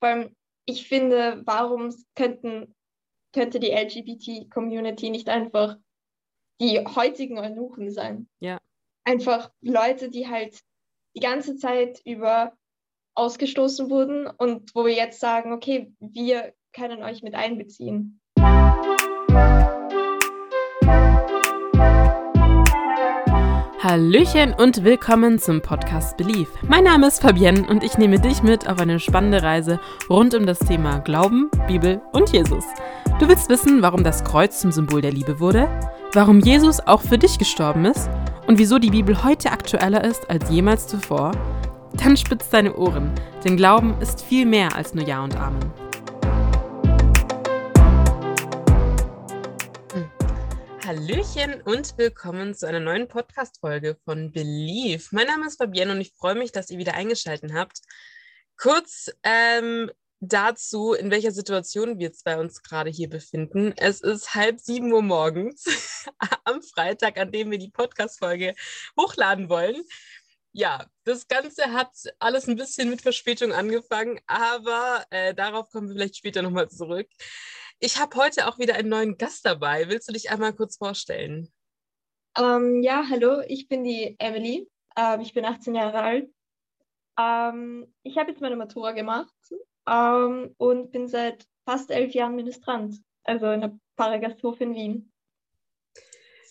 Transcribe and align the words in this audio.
Vor 0.00 0.08
allem, 0.08 0.36
ich 0.66 0.88
finde, 0.88 1.42
warum 1.44 1.94
könnten, 2.14 2.74
könnte 3.32 3.60
die 3.60 3.70
LGBT-Community 3.70 5.10
nicht 5.10 5.28
einfach 5.28 5.76
die 6.60 6.78
heutigen 6.80 7.38
Eunuchen 7.38 7.90
sein? 7.90 8.28
Ja. 8.40 8.58
Einfach 9.04 9.50
Leute, 9.60 10.10
die 10.10 10.28
halt 10.28 10.60
die 11.16 11.20
ganze 11.20 11.56
Zeit 11.56 12.00
über 12.04 12.52
ausgestoßen 13.14 13.90
wurden 13.90 14.26
und 14.28 14.74
wo 14.74 14.84
wir 14.84 14.94
jetzt 14.94 15.18
sagen, 15.18 15.52
okay, 15.52 15.92
wir 15.98 16.54
können 16.72 17.02
euch 17.02 17.22
mit 17.22 17.34
einbeziehen. 17.34 18.20
Hallöchen 23.88 24.52
und 24.52 24.84
willkommen 24.84 25.38
zum 25.38 25.62
Podcast 25.62 26.18
Belief. 26.18 26.50
Mein 26.60 26.84
Name 26.84 27.06
ist 27.06 27.22
Fabienne 27.22 27.66
und 27.66 27.82
ich 27.82 27.96
nehme 27.96 28.20
dich 28.20 28.42
mit 28.42 28.68
auf 28.68 28.78
eine 28.80 29.00
spannende 29.00 29.42
Reise 29.42 29.80
rund 30.10 30.34
um 30.34 30.44
das 30.44 30.58
Thema 30.58 30.98
Glauben, 30.98 31.50
Bibel 31.66 32.02
und 32.12 32.30
Jesus. 32.30 32.66
Du 33.18 33.26
willst 33.26 33.48
wissen, 33.48 33.80
warum 33.80 34.04
das 34.04 34.24
Kreuz 34.24 34.60
zum 34.60 34.72
Symbol 34.72 35.00
der 35.00 35.12
Liebe 35.12 35.40
wurde, 35.40 35.70
warum 36.12 36.40
Jesus 36.40 36.80
auch 36.80 37.00
für 37.00 37.16
dich 37.16 37.38
gestorben 37.38 37.86
ist 37.86 38.10
und 38.46 38.58
wieso 38.58 38.78
die 38.78 38.90
Bibel 38.90 39.24
heute 39.24 39.52
aktueller 39.52 40.04
ist 40.04 40.28
als 40.28 40.50
jemals 40.50 40.86
zuvor? 40.86 41.32
Dann 41.94 42.18
spitz 42.18 42.50
deine 42.50 42.76
Ohren, 42.76 43.10
denn 43.42 43.56
Glauben 43.56 43.94
ist 44.02 44.20
viel 44.20 44.44
mehr 44.44 44.76
als 44.76 44.92
nur 44.92 45.08
Ja 45.08 45.24
und 45.24 45.34
Amen. 45.34 45.87
Hallöchen 50.88 51.60
und 51.66 51.98
willkommen 51.98 52.54
zu 52.54 52.66
einer 52.66 52.80
neuen 52.80 53.08
Podcast-Folge 53.08 53.98
von 54.06 54.32
Believe. 54.32 55.04
Mein 55.10 55.26
Name 55.26 55.46
ist 55.46 55.58
Fabienne 55.58 55.92
und 55.92 56.00
ich 56.00 56.14
freue 56.14 56.34
mich, 56.34 56.50
dass 56.50 56.70
ihr 56.70 56.78
wieder 56.78 56.94
eingeschaltet 56.94 57.52
habt. 57.52 57.82
Kurz 58.56 59.10
ähm, 59.22 59.90
dazu, 60.20 60.94
in 60.94 61.10
welcher 61.10 61.30
Situation 61.30 61.98
wir 61.98 62.14
zwei 62.14 62.38
uns 62.38 62.62
gerade 62.62 62.88
hier 62.88 63.10
befinden. 63.10 63.74
Es 63.76 64.00
ist 64.00 64.34
halb 64.34 64.60
sieben 64.60 64.90
Uhr 64.90 65.02
morgens 65.02 65.66
am 66.44 66.62
Freitag, 66.62 67.18
an 67.18 67.32
dem 67.32 67.50
wir 67.50 67.58
die 67.58 67.70
Podcast-Folge 67.70 68.54
hochladen 68.98 69.50
wollen. 69.50 69.84
Ja, 70.52 70.86
das 71.04 71.28
Ganze 71.28 71.70
hat 71.70 71.92
alles 72.18 72.48
ein 72.48 72.56
bisschen 72.56 72.88
mit 72.88 73.02
Verspätung 73.02 73.52
angefangen, 73.52 74.20
aber 74.26 75.04
äh, 75.10 75.34
darauf 75.34 75.68
kommen 75.70 75.88
wir 75.88 75.96
vielleicht 75.96 76.16
später 76.16 76.40
nochmal 76.40 76.70
zurück. 76.70 77.08
Ich 77.80 77.98
habe 77.98 78.16
heute 78.16 78.48
auch 78.48 78.58
wieder 78.58 78.74
einen 78.74 78.88
neuen 78.88 79.18
Gast 79.18 79.46
dabei. 79.46 79.88
Willst 79.88 80.08
du 80.08 80.12
dich 80.12 80.30
einmal 80.30 80.52
kurz 80.52 80.76
vorstellen? 80.76 81.52
Ähm, 82.36 82.82
ja, 82.82 83.04
hallo, 83.08 83.40
ich 83.46 83.68
bin 83.68 83.84
die 83.84 84.16
Emily. 84.18 84.68
Ähm, 84.96 85.20
ich 85.20 85.32
bin 85.32 85.44
18 85.44 85.76
Jahre 85.76 86.00
alt. 86.00 86.30
Ähm, 87.18 87.94
ich 88.02 88.18
habe 88.18 88.30
jetzt 88.30 88.40
meine 88.40 88.56
Matura 88.56 88.92
gemacht 88.92 89.32
ähm, 89.88 90.54
und 90.58 90.90
bin 90.90 91.06
seit 91.06 91.46
fast 91.64 91.92
elf 91.92 92.14
Jahren 92.14 92.34
Ministrant, 92.34 92.96
also 93.22 93.50
in 93.52 93.60
der 93.60 93.78
Paragasthof 93.96 94.60
in 94.60 94.74
Wien. 94.74 95.12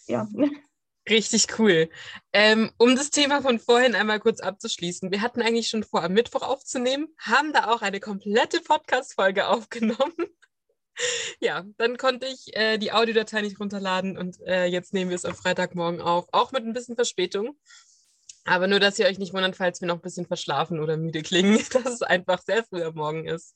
Ja. 0.08 0.28
Richtig 1.10 1.48
cool. 1.60 1.90
Ähm, 2.34 2.72
um 2.78 2.96
das 2.96 3.10
Thema 3.10 3.42
von 3.42 3.60
vorhin 3.60 3.96
einmal 3.96 4.20
kurz 4.20 4.40
abzuschließen. 4.42 5.12
Wir 5.12 5.22
hatten 5.22 5.42
eigentlich 5.42 5.70
schon 5.70 5.84
vor, 5.84 6.04
am 6.04 6.14
Mittwoch 6.14 6.42
aufzunehmen, 6.42 7.08
haben 7.18 7.54
da 7.54 7.68
auch 7.68 7.82
eine 7.82 8.00
komplette 8.00 8.62
Podcast-Folge 8.62 9.48
aufgenommen. 9.48 10.14
Ja, 11.40 11.66
dann 11.78 11.98
konnte 11.98 12.28
ich 12.28 12.56
äh, 12.56 12.78
die 12.78 12.92
Audiodatei 12.92 13.42
nicht 13.42 13.60
runterladen 13.60 14.18
und 14.18 14.40
äh, 14.42 14.66
jetzt 14.66 14.94
nehmen 14.94 15.10
wir 15.10 15.16
es 15.16 15.26
am 15.26 15.36
Freitagmorgen 15.36 16.02
auf, 16.02 16.28
auch 16.32 16.52
mit 16.52 16.66
ein 16.66 16.74
bisschen 16.74 16.96
Verspätung. 16.96 17.58
Aber 18.46 18.68
nur, 18.68 18.80
dass 18.80 18.98
ihr 18.98 19.08
euch 19.08 19.20
nicht 19.20 19.34
wundert, 19.34 19.58
falls 19.58 19.82
wir 19.82 19.88
noch 19.88 19.96
ein 19.96 20.02
bisschen 20.02 20.26
verschlafen 20.26 20.80
oder 20.80 20.96
müde 20.96 21.22
klingen, 21.22 21.58
dass 21.72 21.86
es 21.86 22.02
einfach 22.02 22.42
sehr 22.42 22.64
früh 22.64 22.84
am 22.84 22.96
Morgen 22.96 23.28
ist. 23.28 23.56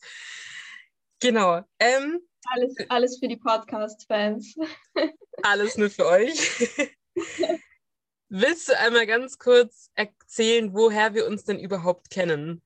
Genau. 1.22 1.62
Ähm, 1.80 2.19
alles, 2.45 2.75
alles 2.89 3.19
für 3.19 3.28
die 3.28 3.38
Podcast-Fans. 3.38 4.56
alles 5.44 5.78
nur 5.78 5.89
für 5.89 6.08
euch. 6.08 6.86
Willst 8.30 8.69
du 8.69 8.78
einmal 8.78 9.06
ganz 9.07 9.38
kurz 9.38 9.91
erzählen, 9.96 10.74
woher 10.74 11.13
wir 11.13 11.28
uns 11.28 11.44
denn 11.44 11.59
überhaupt 11.59 12.09
kennen? 12.09 12.62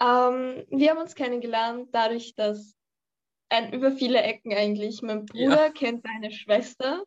Ähm, 0.00 0.64
wir 0.70 0.90
haben 0.90 0.98
uns 0.98 1.14
kennengelernt 1.14 1.88
dadurch, 1.92 2.34
dass 2.34 2.77
ein, 3.48 3.72
über 3.72 3.92
viele 3.92 4.22
Ecken 4.22 4.52
eigentlich. 4.52 5.02
Mein 5.02 5.26
Bruder 5.26 5.66
ja. 5.66 5.70
kennt 5.70 6.04
deine 6.04 6.30
Schwester 6.30 7.04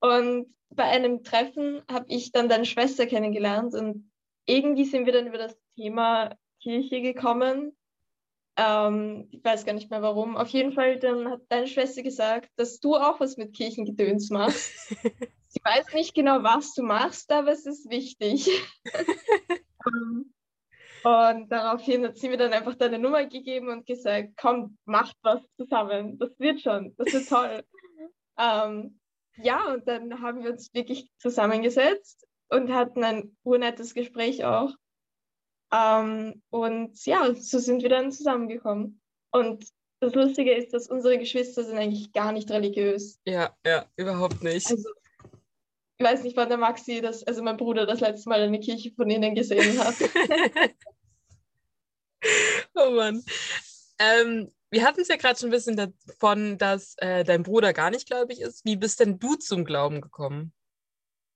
und 0.00 0.54
bei 0.70 0.84
einem 0.84 1.22
Treffen 1.22 1.82
habe 1.90 2.06
ich 2.08 2.32
dann 2.32 2.48
deine 2.48 2.64
Schwester 2.64 3.06
kennengelernt 3.06 3.74
und 3.74 4.10
irgendwie 4.46 4.84
sind 4.84 5.06
wir 5.06 5.12
dann 5.12 5.26
über 5.26 5.38
das 5.38 5.56
Thema 5.76 6.34
Kirche 6.60 7.02
gekommen. 7.02 7.76
Ähm, 8.56 9.28
ich 9.30 9.44
weiß 9.44 9.64
gar 9.64 9.72
nicht 9.72 9.90
mehr 9.90 10.02
warum. 10.02 10.36
Auf 10.36 10.48
jeden 10.48 10.72
Fall 10.72 10.98
dann 10.98 11.30
hat 11.30 11.42
deine 11.48 11.66
Schwester 11.66 12.02
gesagt, 12.02 12.50
dass 12.56 12.80
du 12.80 12.96
auch 12.96 13.20
was 13.20 13.36
mit 13.36 13.54
Kirchengedöns 13.54 14.30
machst. 14.30 14.88
Sie 15.48 15.60
weiß 15.62 15.92
nicht 15.94 16.14
genau, 16.14 16.42
was 16.42 16.74
du 16.74 16.82
machst, 16.82 17.30
aber 17.30 17.52
es 17.52 17.66
ist 17.66 17.90
wichtig. 17.90 18.48
um, 19.84 20.32
Und 21.04 21.50
daraufhin 21.50 22.04
hat 22.04 22.16
sie 22.16 22.28
mir 22.28 22.36
dann 22.36 22.52
einfach 22.52 22.74
deine 22.76 22.98
Nummer 22.98 23.24
gegeben 23.26 23.68
und 23.68 23.86
gesagt, 23.86 24.30
komm, 24.36 24.78
macht 24.84 25.16
was 25.22 25.40
zusammen. 25.56 26.18
Das 26.18 26.30
wird 26.38 26.60
schon, 26.60 26.94
das 26.96 27.12
wird 27.12 27.28
toll. 27.28 27.64
ähm, 28.38 29.00
ja, 29.36 29.72
und 29.72 29.88
dann 29.88 30.20
haben 30.20 30.44
wir 30.44 30.52
uns 30.52 30.72
wirklich 30.74 31.10
zusammengesetzt 31.18 32.26
und 32.50 32.72
hatten 32.72 33.02
ein 33.02 33.36
urnettes 33.42 33.94
Gespräch 33.94 34.44
auch. 34.44 34.74
Ähm, 35.72 36.42
und 36.50 37.04
ja, 37.06 37.34
so 37.34 37.58
sind 37.58 37.82
wir 37.82 37.88
dann 37.88 38.12
zusammengekommen. 38.12 39.00
Und 39.32 39.64
das 40.00 40.14
Lustige 40.14 40.52
ist, 40.52 40.74
dass 40.74 40.88
unsere 40.88 41.18
Geschwister 41.18 41.64
sind 41.64 41.78
eigentlich 41.78 42.12
gar 42.12 42.32
nicht 42.32 42.50
religiös. 42.50 43.18
Ja, 43.24 43.56
ja, 43.64 43.86
überhaupt 43.96 44.42
nicht. 44.42 44.70
Also, 44.70 44.88
ich 45.96 46.04
weiß 46.04 46.24
nicht, 46.24 46.36
wann 46.36 46.48
der 46.48 46.58
Maxi, 46.58 47.00
das, 47.00 47.24
also 47.24 47.42
mein 47.42 47.56
Bruder, 47.56 47.86
das 47.86 48.00
letzte 48.00 48.28
Mal 48.28 48.42
eine 48.42 48.60
Kirche 48.60 48.92
von 48.92 49.08
ihnen 49.08 49.34
gesehen 49.34 49.78
hat. 49.78 49.94
oh 52.74 52.90
Mann. 52.90 53.22
Ähm, 53.98 54.52
wir 54.70 54.84
hatten 54.84 55.00
es 55.00 55.08
ja 55.08 55.16
gerade 55.16 55.38
schon 55.38 55.50
ein 55.50 55.52
bisschen 55.52 55.76
davon, 55.76 56.56
dass 56.58 56.94
äh, 56.98 57.24
dein 57.24 57.42
Bruder 57.42 57.72
gar 57.72 57.90
nicht 57.90 58.06
gläubig 58.06 58.40
ist. 58.40 58.64
Wie 58.64 58.76
bist 58.76 59.00
denn 59.00 59.18
du 59.18 59.34
zum 59.34 59.64
Glauben 59.64 60.00
gekommen? 60.00 60.52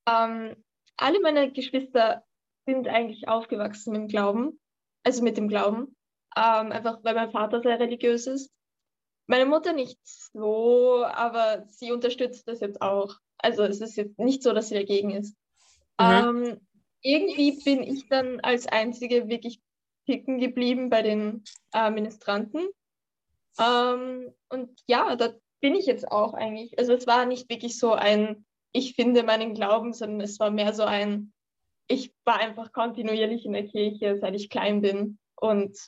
Ähm, 0.08 0.56
alle 0.96 1.20
meine 1.20 1.52
Geschwister 1.52 2.24
sind 2.66 2.88
eigentlich 2.88 3.28
aufgewachsen 3.28 3.92
mit 3.92 4.02
dem 4.02 4.08
Glauben, 4.08 4.58
also 5.04 5.22
mit 5.22 5.36
dem 5.36 5.48
Glauben. 5.48 5.96
Ähm, 6.36 6.72
einfach 6.72 6.98
weil 7.02 7.14
mein 7.14 7.30
Vater 7.30 7.60
sehr 7.60 7.78
religiös 7.78 8.26
ist. 8.26 8.50
Meine 9.26 9.46
Mutter 9.46 9.72
nicht 9.72 9.98
so, 10.04 11.04
aber 11.04 11.64
sie 11.68 11.92
unterstützt 11.92 12.46
das 12.48 12.60
jetzt 12.60 12.80
auch. 12.80 13.16
Also 13.38 13.64
es 13.64 13.80
ist 13.80 13.96
jetzt 13.96 14.18
nicht 14.18 14.42
so, 14.42 14.52
dass 14.52 14.68
sie 14.68 14.76
dagegen 14.76 15.10
ist. 15.10 15.36
Mhm. 16.00 16.06
Ähm, 16.06 16.60
irgendwie 17.02 17.62
bin 17.62 17.82
ich 17.82 18.08
dann 18.08 18.40
als 18.40 18.66
Einzige 18.66 19.28
wirklich 19.28 19.60
picken 20.06 20.38
geblieben 20.38 20.88
bei 20.88 21.02
den 21.02 21.44
äh, 21.72 21.90
Ministranten. 21.90 22.68
Ähm, 23.58 24.32
und 24.48 24.80
ja, 24.86 25.16
da 25.16 25.34
bin 25.60 25.74
ich 25.74 25.86
jetzt 25.86 26.10
auch 26.10 26.34
eigentlich. 26.34 26.78
Also 26.78 26.92
es 26.92 27.06
war 27.06 27.26
nicht 27.26 27.50
wirklich 27.50 27.78
so 27.78 27.92
ein, 27.92 28.46
ich 28.72 28.94
finde 28.94 29.22
meinen 29.22 29.54
Glauben, 29.54 29.92
sondern 29.92 30.20
es 30.20 30.38
war 30.38 30.50
mehr 30.50 30.72
so 30.72 30.84
ein, 30.84 31.32
ich 31.88 32.14
war 32.24 32.38
einfach 32.38 32.72
kontinuierlich 32.72 33.44
in 33.44 33.52
der 33.52 33.66
Kirche, 33.66 34.18
seit 34.18 34.34
ich 34.34 34.50
klein 34.50 34.80
bin. 34.80 35.18
Und 35.36 35.78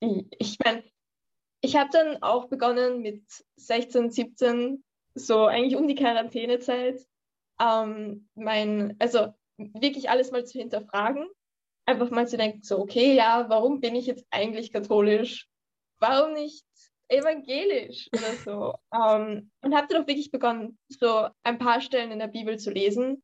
ich, 0.00 0.26
ich 0.38 0.58
meine, 0.64 0.82
ich 1.60 1.76
habe 1.76 1.90
dann 1.92 2.22
auch 2.22 2.48
begonnen 2.48 3.00
mit 3.00 3.22
16, 3.56 4.10
17, 4.10 4.84
so 5.14 5.44
eigentlich 5.46 5.76
um 5.76 5.88
die 5.88 5.94
Quarantänezeit, 5.94 7.04
ähm, 7.60 8.28
mein, 8.34 8.96
also 8.98 9.34
wirklich 9.56 10.08
alles 10.08 10.30
mal 10.30 10.44
zu 10.46 10.58
hinterfragen 10.58 11.26
einfach 11.90 12.10
mal 12.10 12.28
zu 12.28 12.36
denken, 12.36 12.62
so, 12.62 12.78
okay, 12.78 13.14
ja, 13.14 13.46
warum 13.48 13.80
bin 13.80 13.94
ich 13.94 14.06
jetzt 14.06 14.24
eigentlich 14.30 14.72
katholisch? 14.72 15.48
Warum 15.98 16.34
nicht 16.34 16.64
evangelisch 17.08 18.08
oder 18.12 18.32
so? 18.44 18.74
ähm, 18.94 19.50
und 19.62 19.74
habe 19.74 19.86
dann 19.88 20.02
auch 20.02 20.06
wirklich 20.06 20.30
begonnen, 20.30 20.78
so 20.88 21.28
ein 21.42 21.58
paar 21.58 21.80
Stellen 21.80 22.12
in 22.12 22.18
der 22.18 22.28
Bibel 22.28 22.58
zu 22.58 22.70
lesen 22.70 23.22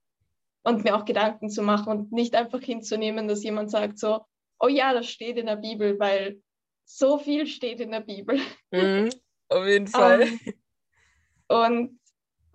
und 0.64 0.84
mir 0.84 0.96
auch 0.96 1.04
Gedanken 1.04 1.48
zu 1.48 1.62
machen 1.62 1.88
und 1.90 2.12
nicht 2.12 2.34
einfach 2.34 2.60
hinzunehmen, 2.60 3.28
dass 3.28 3.44
jemand 3.44 3.70
sagt 3.70 3.98
so, 3.98 4.24
oh 4.58 4.68
ja, 4.68 4.92
das 4.92 5.08
steht 5.08 5.36
in 5.36 5.46
der 5.46 5.56
Bibel, 5.56 5.98
weil 5.98 6.42
so 6.84 7.18
viel 7.18 7.46
steht 7.46 7.80
in 7.80 7.92
der 7.92 8.00
Bibel. 8.00 8.40
Mhm, 8.70 9.10
auf 9.48 9.66
jeden 9.66 9.86
Fall. 9.86 10.22
um, 10.22 10.28
ähm, 11.48 11.48
und 11.48 12.00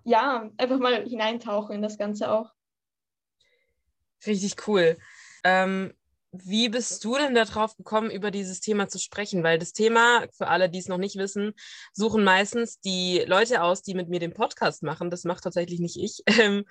ja, 0.04 0.50
einfach 0.58 0.80
mal 0.80 1.06
hineintauchen 1.08 1.76
in 1.76 1.82
das 1.82 1.98
Ganze 1.98 2.32
auch. 2.32 2.52
Richtig 4.26 4.68
cool. 4.68 4.98
Ähm, 5.44 5.94
wie 6.32 6.70
bist 6.70 7.04
du 7.04 7.16
denn 7.16 7.36
darauf 7.36 7.76
gekommen, 7.76 8.10
über 8.10 8.32
dieses 8.32 8.62
Thema 8.62 8.88
zu 8.88 9.00
sprechen? 9.00 9.44
Weil 9.44 9.60
das 9.60 9.74
Thema, 9.74 10.26
für 10.32 10.48
alle, 10.48 10.70
die 10.70 10.80
es 10.80 10.88
noch 10.88 10.98
nicht 10.98 11.18
wissen, 11.18 11.54
suchen 11.94 12.24
meistens 12.24 12.80
die 12.80 13.24
Leute 13.28 13.62
aus, 13.62 13.82
die 13.82 13.94
mit 13.94 14.08
mir 14.08 14.20
den 14.20 14.34
Podcast 14.34 14.82
machen. 14.82 15.10
Das 15.10 15.26
macht 15.26 15.44
tatsächlich 15.44 15.80
nicht 15.80 15.98
ich. 15.98 16.24
Ähm, 16.42 16.66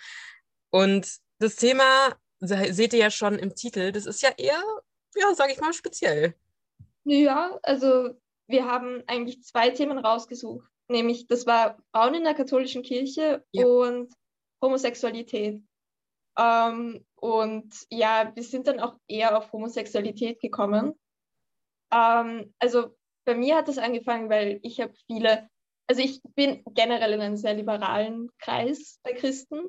und 0.71 1.07
das 1.39 1.57
Thema 1.57 2.17
seht 2.39 2.93
ihr 2.93 2.99
ja 2.99 3.11
schon 3.11 3.39
im 3.39 3.55
Titel. 3.55 3.93
Das 3.93 4.07
ist 4.07 4.23
ja 4.23 4.31
eher, 4.37 4.63
ja, 5.15 5.35
sage 5.35 5.53
ich 5.53 5.61
mal, 5.61 5.73
speziell. 5.73 6.35
Ja, 7.05 7.59
also 7.63 8.11
wir 8.47 8.67
haben 8.67 9.03
eigentlich 9.07 9.43
zwei 9.45 9.71
Themen 9.71 9.99
rausgesucht. 9.99 10.67
Nämlich, 10.89 11.27
das 11.27 11.47
war 11.47 11.79
Frauen 11.93 12.15
in 12.15 12.25
der 12.25 12.35
katholischen 12.35 12.83
Kirche 12.83 13.45
ja. 13.53 13.65
und 13.65 14.13
Homosexualität. 14.63 15.63
Ähm, 16.39 17.05
und 17.21 17.75
ja, 17.91 18.33
wir 18.35 18.43
sind 18.43 18.67
dann 18.67 18.81
auch 18.81 18.97
eher 19.07 19.37
auf 19.37 19.53
Homosexualität 19.53 20.41
gekommen. 20.41 20.95
Ähm, 21.93 22.55
also 22.59 22.97
bei 23.25 23.35
mir 23.35 23.57
hat 23.57 23.69
das 23.69 23.79
angefangen, 23.79 24.31
weil 24.31 24.59
ich 24.63 24.81
habe 24.81 24.95
viele, 25.07 25.49
also 25.87 26.03
ich 26.03 26.21
bin 26.35 26.63
generell 26.73 27.13
in 27.13 27.21
einem 27.21 27.37
sehr 27.37 27.55
liberalen 27.55 28.31
Kreis 28.39 28.99
bei 29.03 29.13
Christen. 29.13 29.61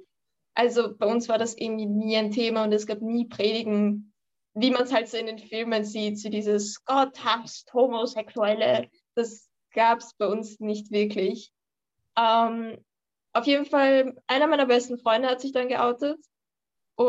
Also 0.54 0.96
bei 0.98 1.06
uns 1.06 1.28
war 1.30 1.38
das 1.38 1.58
irgendwie 1.58 1.86
nie 1.86 2.18
ein 2.18 2.32
Thema 2.32 2.64
und 2.64 2.74
es 2.74 2.88
gab 2.88 3.02
nie 3.02 3.28
Predigen, 3.28 4.14
wie 4.54 4.72
man 4.72 4.84
es 4.84 4.94
halt 4.94 5.10
so 5.10 5.18
in 5.18 5.28
den 5.28 5.40
Filmen 5.40 5.84
sieht, 5.84 6.20
so 6.20 6.30
dieses 6.30 6.84
Gott 6.86 7.24
hasst 7.24 7.74
Homosexuelle. 7.74 8.90
Das 9.16 9.50
gab 9.74 10.00
es 10.00 10.14
bei 10.16 10.28
uns 10.28 10.60
nicht 10.60 10.92
wirklich. 10.92 11.52
Ähm, 12.18 12.84
auf 13.34 13.46
jeden 13.46 13.66
Fall, 13.66 14.16
einer 14.28 14.48
meiner 14.48 14.66
besten 14.66 14.98
Freunde 14.98 15.30
hat 15.30 15.42
sich 15.42 15.54
dann 15.54 15.70
geoutet 15.70 16.20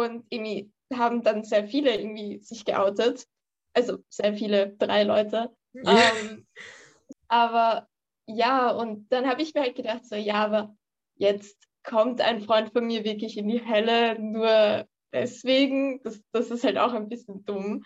und 0.01 0.27
irgendwie 0.31 0.73
haben 0.93 1.23
dann 1.23 1.45
sehr 1.45 1.67
viele 1.67 1.95
irgendwie 1.99 2.41
sich 2.41 2.65
geoutet. 2.65 3.27
Also 3.75 3.99
sehr 4.09 4.35
viele, 4.35 4.77
drei 4.77 5.05
Leute. 5.05 5.51
Ja. 5.73 6.13
Ähm, 6.13 6.47
aber 7.29 7.89
ja, 8.27 8.71
und 8.71 9.11
dann 9.11 9.27
habe 9.27 9.43
ich 9.43 9.55
mir 9.55 9.63
halt 9.63 9.77
gedacht, 9.77 10.05
so, 10.07 10.15
ja, 10.15 10.45
aber 10.45 10.77
jetzt 11.17 11.57
kommt 11.83 12.21
ein 12.21 12.43
Freund 12.43 12.73
von 12.73 12.87
mir 12.87 13.05
wirklich 13.05 13.37
in 13.37 13.49
die 13.49 13.67
Hölle, 13.67 14.19
nur 14.21 14.87
deswegen. 15.13 16.03
Das, 16.03 16.23
das 16.33 16.51
ist 16.51 16.65
halt 16.65 16.79
auch 16.79 16.93
ein 16.93 17.09
bisschen 17.09 17.45
dumm. 17.45 17.85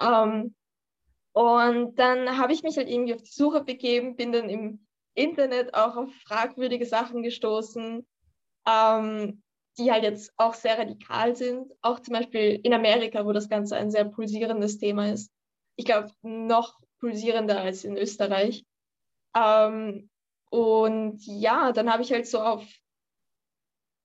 Ähm, 0.00 0.54
und 1.32 1.98
dann 1.98 2.38
habe 2.38 2.52
ich 2.52 2.62
mich 2.62 2.76
halt 2.76 2.88
irgendwie 2.88 3.14
auf 3.14 3.22
die 3.22 3.32
Suche 3.32 3.64
begeben, 3.64 4.16
bin 4.16 4.32
dann 4.32 4.48
im 4.48 4.86
Internet 5.14 5.74
auch 5.74 5.96
auf 5.96 6.12
fragwürdige 6.26 6.86
Sachen 6.86 7.22
gestoßen, 7.22 8.06
ähm, 8.66 9.42
die 9.78 9.90
halt 9.90 10.04
jetzt 10.04 10.32
auch 10.36 10.54
sehr 10.54 10.78
radikal 10.78 11.34
sind. 11.36 11.72
Auch 11.82 12.00
zum 12.00 12.14
Beispiel 12.14 12.60
in 12.62 12.72
Amerika, 12.72 13.24
wo 13.24 13.32
das 13.32 13.48
Ganze 13.48 13.76
ein 13.76 13.90
sehr 13.90 14.04
pulsierendes 14.04 14.78
Thema 14.78 15.12
ist. 15.12 15.32
Ich 15.76 15.84
glaube, 15.84 16.10
noch 16.22 16.78
pulsierender 17.00 17.60
als 17.60 17.84
in 17.84 17.96
Österreich. 17.96 18.64
Ähm, 19.36 20.08
und 20.50 21.20
ja, 21.26 21.72
dann 21.72 21.92
habe 21.92 22.02
ich 22.02 22.12
halt 22.12 22.26
so 22.26 22.40
auf 22.40 22.64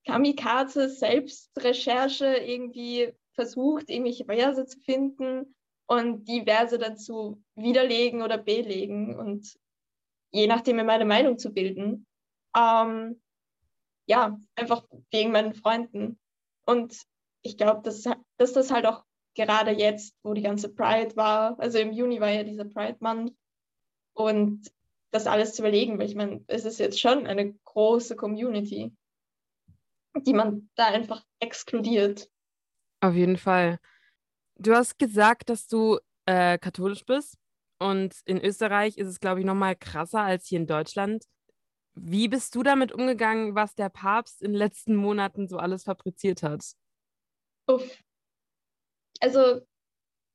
Kamikaze 0.06 0.90
Selbstrecherche 0.90 2.26
irgendwie 2.26 3.14
versucht, 3.34 3.90
irgendwelche 3.90 4.26
Verse 4.26 4.66
zu 4.66 4.80
finden 4.80 5.56
und 5.88 6.28
die 6.28 6.44
Verse 6.44 6.78
dann 6.78 6.98
zu 6.98 7.44
widerlegen 7.56 8.22
oder 8.22 8.38
belegen 8.38 9.18
und 9.18 9.56
je 10.32 10.48
nachdem 10.48 10.78
meine 10.78 11.06
Meinung 11.06 11.38
zu 11.38 11.54
bilden. 11.54 12.06
Ähm, 12.58 13.22
ja, 14.10 14.40
einfach 14.56 14.86
wegen 15.12 15.32
meinen 15.32 15.54
Freunden. 15.54 16.20
Und 16.66 16.98
ich 17.44 17.58
glaube, 17.58 17.82
dass, 17.84 18.04
dass 18.38 18.54
das 18.54 18.72
halt 18.72 18.86
auch 18.86 19.04
gerade 19.36 19.72
jetzt, 19.72 20.16
wo 20.24 20.34
die 20.34 20.42
ganze 20.42 20.74
Pride 20.74 21.16
war, 21.16 21.60
also 21.60 21.78
im 21.78 21.94
Juni 21.94 22.20
war 22.20 22.30
ja 22.30 22.44
dieser 22.44 22.66
Pride-Month, 22.66 23.34
und 24.20 24.70
das 25.12 25.28
alles 25.28 25.54
zu 25.54 25.62
überlegen, 25.62 25.98
weil 25.98 26.08
ich 26.08 26.16
meine, 26.16 26.44
es 26.48 26.66
ist 26.66 26.80
jetzt 26.80 27.00
schon 27.00 27.26
eine 27.26 27.54
große 27.66 28.16
Community, 28.16 28.94
die 30.16 30.34
man 30.34 30.70
da 30.76 30.88
einfach 30.88 31.24
exkludiert. 31.40 32.30
Auf 33.02 33.16
jeden 33.16 33.38
Fall. 33.38 33.80
Du 34.56 34.76
hast 34.76 35.00
gesagt, 35.00 35.50
dass 35.50 35.68
du 35.68 36.00
äh, 36.26 36.58
katholisch 36.58 37.06
bist 37.06 37.38
und 37.80 38.14
in 38.26 38.44
Österreich 38.44 38.98
ist 38.98 39.08
es, 39.08 39.22
glaube 39.22 39.40
ich, 39.40 39.46
noch 39.46 39.56
mal 39.56 39.76
krasser 39.76 40.22
als 40.22 40.48
hier 40.48 40.60
in 40.60 40.68
Deutschland. 40.68 41.24
Wie 42.02 42.28
bist 42.28 42.56
du 42.56 42.64
damit 42.64 42.92
umgegangen, 42.92 43.56
was 43.56 43.76
der 43.76 43.90
Papst 43.90 44.42
in 44.42 44.52
den 44.52 44.58
letzten 44.58 44.96
Monaten 44.96 45.48
so 45.48 45.58
alles 45.58 45.84
fabriziert 45.84 46.44
hat? 46.44 46.66
Uff. 47.68 48.04
Also, 49.20 49.62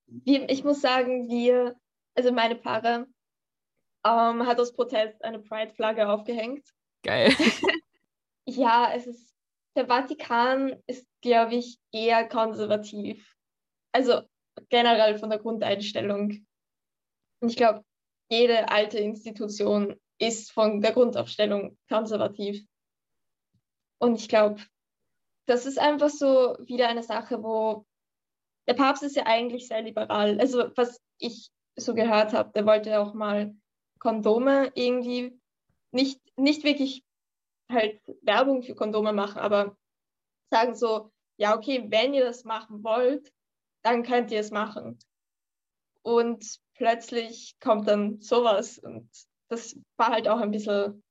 wir, 0.07 0.49
ich 0.51 0.63
muss 0.65 0.81
sagen, 0.81 1.29
wir, 1.29 1.75
also 2.15 2.33
meine 2.33 2.57
Paare, 2.57 3.07
ähm, 4.07 4.47
hat 4.47 4.61
aus 4.61 4.75
Protest 4.75 5.25
eine 5.25 5.39
Pride-Flagge 5.39 6.09
aufgehängt. 6.09 6.69
Geil. 7.03 7.33
ja, 8.47 8.93
es 8.95 9.07
ist, 9.07 9.35
der 9.77 9.87
Vatikan 9.87 10.83
ist, 10.87 11.09
glaube 11.23 11.55
ich, 11.55 11.79
eher 11.91 12.29
konservativ 12.29 13.35
also 13.95 14.23
generell 14.69 15.19
von 15.19 15.31
der 15.31 15.39
Grundeinstellung. 15.39 16.45
Und 17.41 17.49
ich 17.49 17.57
glaube, 17.57 17.85
jede 18.29 18.69
alte 18.69 18.99
Institution 18.99 19.95
ist 20.19 20.53
von 20.53 20.81
der 20.81 20.93
Grundaufstellung 20.93 21.79
konservativ. 21.89 22.65
Und 23.99 24.17
ich 24.17 24.29
glaube, 24.29 24.61
das 25.47 25.67
ist 25.67 25.79
einfach 25.79 26.09
so 26.11 26.57
wieder 26.61 26.89
eine 26.89 27.03
Sache, 27.03 27.43
wo 27.43 27.87
der 28.67 28.75
Papst 28.75 29.03
ist 29.03 29.17
ja 29.17 29.27
eigentlich 29.27 29.69
sehr 29.69 29.83
liberal. 29.83 30.41
Also 30.41 30.71
was 30.77 31.01
ich 31.19 31.51
so 31.77 31.95
gehört 31.95 32.33
habe, 32.33 32.53
der 32.53 32.67
wollte 32.67 32.99
auch 33.01 33.15
mal 33.15 33.55
Kondome 33.99 34.71
irgendwie 34.75 35.39
nicht, 35.93 36.21
nicht 36.37 36.65
wirklich 36.65 37.05
halt 37.69 38.01
Werbung 38.23 38.63
für 38.63 38.75
Kondome 38.75 39.13
machen, 39.13 39.39
aber 39.39 39.77
sagen 40.51 40.75
so, 40.75 41.11
ja, 41.37 41.57
okay, 41.57 41.87
wenn 41.89 42.15
ihr 42.15 42.25
das 42.25 42.45
machen 42.45 42.85
wollt, 42.85 43.33
dann 43.83 44.03
könnt 44.03 44.31
ihr 44.31 44.41
es 44.41 44.51
machen. 44.51 44.99
Und 46.03 46.61
plötzlich 46.75 47.57
kommt 47.61 47.89
dann 47.89 48.21
sowas 48.21 48.79
und 48.79 49.09
das 49.55 49.79
war 49.97 50.09
halt 50.09 50.29
auch 50.29 50.41
ein 50.41 50.51
bisschen, 50.51 51.03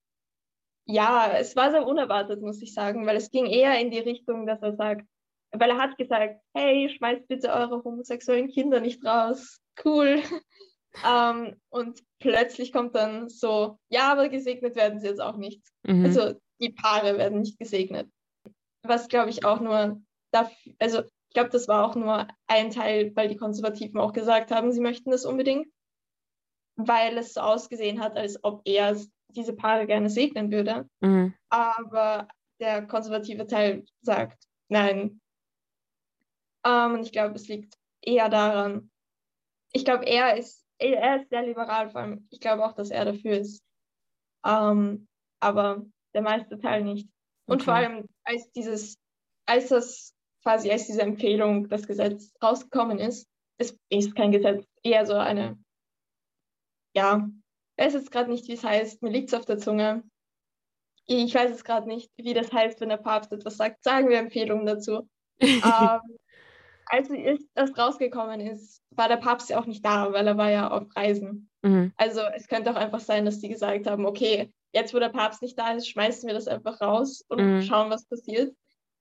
ja, 0.85 1.31
es 1.31 1.55
war 1.55 1.71
sehr 1.71 1.87
unerwartet, 1.87 2.41
muss 2.41 2.61
ich 2.61 2.73
sagen, 2.73 3.05
weil 3.05 3.15
es 3.15 3.31
ging 3.31 3.45
eher 3.45 3.79
in 3.79 3.89
die 3.89 3.99
Richtung, 3.99 4.45
dass 4.45 4.61
er 4.61 4.75
sagt, 4.75 5.07
weil 5.51 5.69
er 5.69 5.77
hat 5.77 5.97
gesagt, 5.97 6.41
hey, 6.53 6.89
schmeißt 6.89 7.27
bitte 7.27 7.51
eure 7.53 7.83
homosexuellen 7.83 8.49
Kinder 8.49 8.79
nicht 8.79 9.03
raus, 9.05 9.59
cool. 9.85 10.21
ähm, 11.05 11.55
und 11.69 12.01
plötzlich 12.19 12.71
kommt 12.71 12.95
dann 12.95 13.29
so, 13.29 13.77
ja, 13.89 14.11
aber 14.11 14.29
gesegnet 14.29 14.75
werden 14.75 14.99
sie 14.99 15.07
jetzt 15.07 15.21
auch 15.21 15.37
nicht. 15.37 15.61
Mhm. 15.83 16.05
Also 16.05 16.33
die 16.59 16.71
Paare 16.71 17.17
werden 17.17 17.39
nicht 17.39 17.59
gesegnet. 17.59 18.09
Was, 18.83 19.07
glaube 19.07 19.29
ich, 19.29 19.45
auch 19.45 19.61
nur 19.61 20.01
dafür, 20.31 20.73
also 20.79 20.99
ich 21.01 21.33
glaube, 21.33 21.49
das 21.49 21.67
war 21.67 21.87
auch 21.87 21.95
nur 21.95 22.27
ein 22.47 22.69
Teil, 22.69 23.11
weil 23.15 23.27
die 23.27 23.37
Konservativen 23.37 23.99
auch 23.99 24.13
gesagt 24.13 24.51
haben, 24.51 24.71
sie 24.71 24.81
möchten 24.81 25.09
das 25.09 25.25
unbedingt, 25.25 25.67
weil 26.75 27.17
es 27.17 27.33
so 27.33 27.41
ausgesehen 27.41 28.01
hat, 28.01 28.17
als 28.17 28.43
ob 28.43 28.61
er 28.65 28.97
diese 29.29 29.53
Paare 29.53 29.85
gerne 29.87 30.09
segnen 30.09 30.51
würde. 30.51 30.89
Mhm. 31.01 31.33
Aber 31.49 32.27
der 32.59 32.85
konservative 32.87 33.47
Teil 33.47 33.85
sagt, 34.01 34.43
nein. 34.69 35.21
Ähm, 36.65 36.93
und 36.93 37.01
ich 37.01 37.11
glaube, 37.11 37.35
es 37.35 37.47
liegt 37.47 37.75
eher 38.01 38.29
daran, 38.29 38.89
ich 39.71 39.85
glaube, 39.85 40.05
er 40.05 40.37
ist, 40.37 40.63
er 40.77 41.21
ist 41.21 41.29
sehr 41.29 41.43
liberal, 41.43 41.89
vor 41.89 42.01
allem, 42.01 42.27
ich 42.29 42.39
glaube 42.39 42.63
auch, 42.63 42.73
dass 42.73 42.91
er 42.91 43.05
dafür 43.05 43.39
ist. 43.39 43.63
Ähm, 44.45 45.07
aber 45.39 45.83
der 46.13 46.21
meiste 46.21 46.59
Teil 46.59 46.83
nicht. 46.83 47.09
Und 47.45 47.55
okay. 47.55 47.65
vor 47.65 47.73
allem, 47.73 48.05
als 48.23 48.51
dieses, 48.51 48.97
als 49.45 49.69
das 49.69 50.13
quasi 50.43 50.69
als 50.69 50.85
diese 50.85 51.01
Empfehlung 51.01 51.69
das 51.69 51.87
Gesetz 51.87 52.31
rausgekommen 52.43 52.99
ist. 52.99 53.27
Es 53.57 53.77
ist 53.89 54.15
kein 54.15 54.31
Gesetz, 54.31 54.65
eher 54.83 55.05
so 55.05 55.13
eine, 55.13 55.57
ja, 56.93 57.27
ich 57.75 57.85
weiß 57.85 57.93
jetzt 57.93 58.11
gerade 58.11 58.29
nicht, 58.29 58.47
wie 58.47 58.53
es 58.53 58.63
heißt, 58.63 59.01
mir 59.01 59.09
liegt 59.09 59.29
es 59.29 59.33
auf 59.33 59.45
der 59.45 59.57
Zunge. 59.57 60.03
Ich 61.05 61.33
weiß 61.33 61.51
es 61.51 61.63
gerade 61.63 61.87
nicht, 61.87 62.11
wie 62.17 62.33
das 62.33 62.51
heißt, 62.53 62.79
wenn 62.79 62.89
der 62.89 62.97
Papst 62.97 63.31
etwas 63.33 63.57
sagt. 63.57 63.83
Sagen 63.83 64.09
wir 64.09 64.19
Empfehlungen 64.19 64.65
dazu. 64.65 65.09
ähm, 65.39 65.99
als 66.85 67.09
das 67.55 67.77
rausgekommen 67.77 68.39
ist, 68.39 68.81
war 68.91 69.07
der 69.07 69.17
Papst 69.17 69.49
ja 69.49 69.59
auch 69.59 69.65
nicht 69.65 69.83
da, 69.83 70.13
weil 70.13 70.27
er 70.27 70.37
war 70.37 70.51
ja 70.51 70.69
auf 70.69 70.87
Reisen. 70.95 71.49
Mhm. 71.61 71.91
Also 71.97 72.21
es 72.35 72.47
könnte 72.47 72.71
auch 72.71 72.75
einfach 72.75 72.99
sein, 72.99 73.25
dass 73.25 73.39
die 73.39 73.49
gesagt 73.49 73.87
haben, 73.87 74.05
okay, 74.05 74.53
jetzt 74.73 74.93
wo 74.93 74.99
der 74.99 75.09
Papst 75.09 75.41
nicht 75.41 75.57
da 75.57 75.71
ist, 75.71 75.89
schmeißen 75.89 76.27
wir 76.27 76.33
das 76.33 76.47
einfach 76.47 76.79
raus 76.81 77.23
und 77.27 77.55
mhm. 77.55 77.61
schauen, 77.63 77.89
was 77.89 78.05
passiert. 78.05 78.55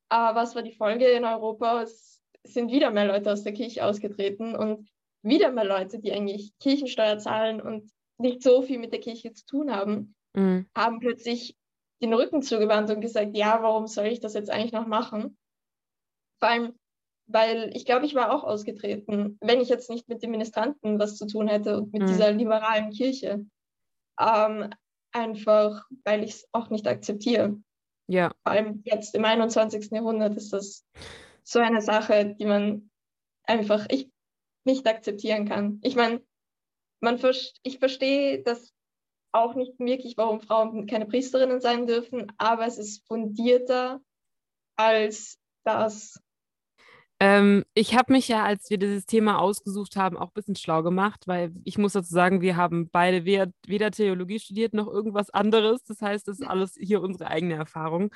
Aber 0.09 0.41
was 0.41 0.55
war 0.55 0.63
die 0.63 0.75
Folge 0.75 1.07
in 1.07 1.25
Europa? 1.25 1.83
Es 1.83 2.21
sind 2.45 2.71
wieder 2.71 2.91
mehr 2.91 3.07
Leute 3.07 3.33
aus 3.33 3.45
der 3.45 3.53
Kirche 3.53 3.85
ausgetreten 3.85 4.55
und 4.55 4.89
wieder 5.23 5.53
mehr 5.53 5.65
Leute, 5.65 5.99
die 5.99 6.13
eigentlich 6.13 6.53
Kirchensteuer 6.59 7.19
zahlen 7.19 7.61
und 7.61 7.91
nicht 8.19 8.43
so 8.43 8.63
viel 8.63 8.79
mit 8.79 8.93
der 8.93 9.01
Kirche 9.01 9.33
zu 9.33 9.45
tun 9.47 9.75
haben, 9.75 10.15
mhm. 10.35 10.67
haben 10.77 11.01
plötzlich 11.01 11.57
den 12.03 12.15
Rücken 12.15 12.43
zugewandt 12.43 12.91
und 12.91 13.01
gesagt, 13.01 13.37
ja, 13.37 13.63
warum 13.63 13.87
soll 13.87 14.07
ich 14.07 14.21
das 14.21 14.35
jetzt 14.35 14.51
eigentlich 14.51 14.73
noch 14.73 14.87
machen? 14.87 15.37
Vor 16.41 16.49
allem, 16.49 16.75
weil 17.27 17.71
ich 17.75 17.85
glaube, 17.85 18.05
ich 18.05 18.15
war 18.15 18.33
auch 18.33 18.43
ausgetreten, 18.43 19.39
wenn 19.41 19.61
ich 19.61 19.69
jetzt 19.69 19.89
nicht 19.89 20.09
mit 20.09 20.23
den 20.23 20.33
Ministranten 20.33 20.99
was 20.99 21.17
zu 21.17 21.27
tun 21.27 21.49
hätte 21.49 21.79
und 21.79 21.93
mit 21.93 22.03
mhm. 22.03 22.07
dieser 22.07 22.33
liberalen 22.33 22.91
Kirche. 22.91 23.47
Ähm, 24.21 24.71
einfach, 25.13 25.85
weil 26.05 26.25
ich 26.25 26.31
es 26.31 26.49
auch 26.53 26.71
nicht 26.71 26.87
akzeptiere. 26.89 27.57
Ja. 28.09 28.33
Vor 28.43 28.53
allem 28.53 28.83
jetzt 28.85 29.15
im 29.15 29.25
21. 29.25 29.91
Jahrhundert 29.93 30.37
ist 30.37 30.53
das 30.53 30.85
so 31.45 31.61
eine 31.61 31.81
Sache, 31.81 32.35
die 32.39 32.47
man 32.47 32.91
einfach 33.45 33.87
ich 33.89 34.12
nicht 34.65 34.87
akzeptieren 34.87 35.49
kann. 35.49 35.79
Ich 35.83 35.97
meine, 35.97 36.23
man 37.01 37.21
ich 37.63 37.79
verstehe 37.79 38.43
das 38.43 38.73
auch 39.33 39.55
nicht 39.55 39.79
wirklich, 39.79 40.17
warum 40.17 40.41
Frauen 40.41 40.87
keine 40.87 41.07
Priesterinnen 41.07 41.61
sein 41.61 41.87
dürfen, 41.87 42.31
aber 42.39 42.67
es 42.67 42.79
ist 42.79 43.07
fundierter 43.07 44.01
als 44.77 45.39
das. 45.65 46.21
Ähm, 47.19 47.65
ich 47.75 47.95
habe 47.97 48.13
mich 48.13 48.29
ja, 48.29 48.45
als 48.45 48.69
wir 48.69 48.79
dieses 48.79 49.07
Thema 49.07 49.39
ausgesucht 49.39 49.97
haben, 49.97 50.17
auch 50.17 50.29
ein 50.29 50.35
bisschen 50.35 50.57
schlau 50.57 50.83
gemacht, 50.83 51.27
weil 51.27 51.53
ich 51.65 51.79
muss 51.79 51.93
dazu 51.93 52.13
sagen, 52.13 52.41
wir 52.41 52.57
haben 52.57 52.91
beide 52.91 53.25
weder, 53.25 53.47
weder 53.67 53.91
Theologie 53.91 54.41
studiert 54.41 54.75
noch 54.75 54.89
irgendwas 54.89 55.31
anderes. 55.31 55.85
Das 55.85 56.03
heißt, 56.03 56.27
das 56.27 56.41
ist 56.41 56.47
alles 56.49 56.77
hier 56.79 57.01
unsere 57.01 57.31
eigene 57.31 57.55
Erfahrung. 57.55 58.13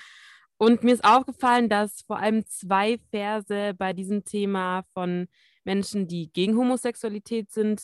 Und 0.58 0.82
mir 0.82 0.94
ist 0.94 1.04
aufgefallen, 1.04 1.68
dass 1.68 2.02
vor 2.02 2.18
allem 2.18 2.46
zwei 2.46 2.98
Verse 3.10 3.74
bei 3.74 3.92
diesem 3.92 4.24
Thema 4.24 4.82
von 4.92 5.28
Menschen, 5.66 6.08
die 6.08 6.32
gegen 6.32 6.56
Homosexualität 6.56 7.50
sind, 7.50 7.82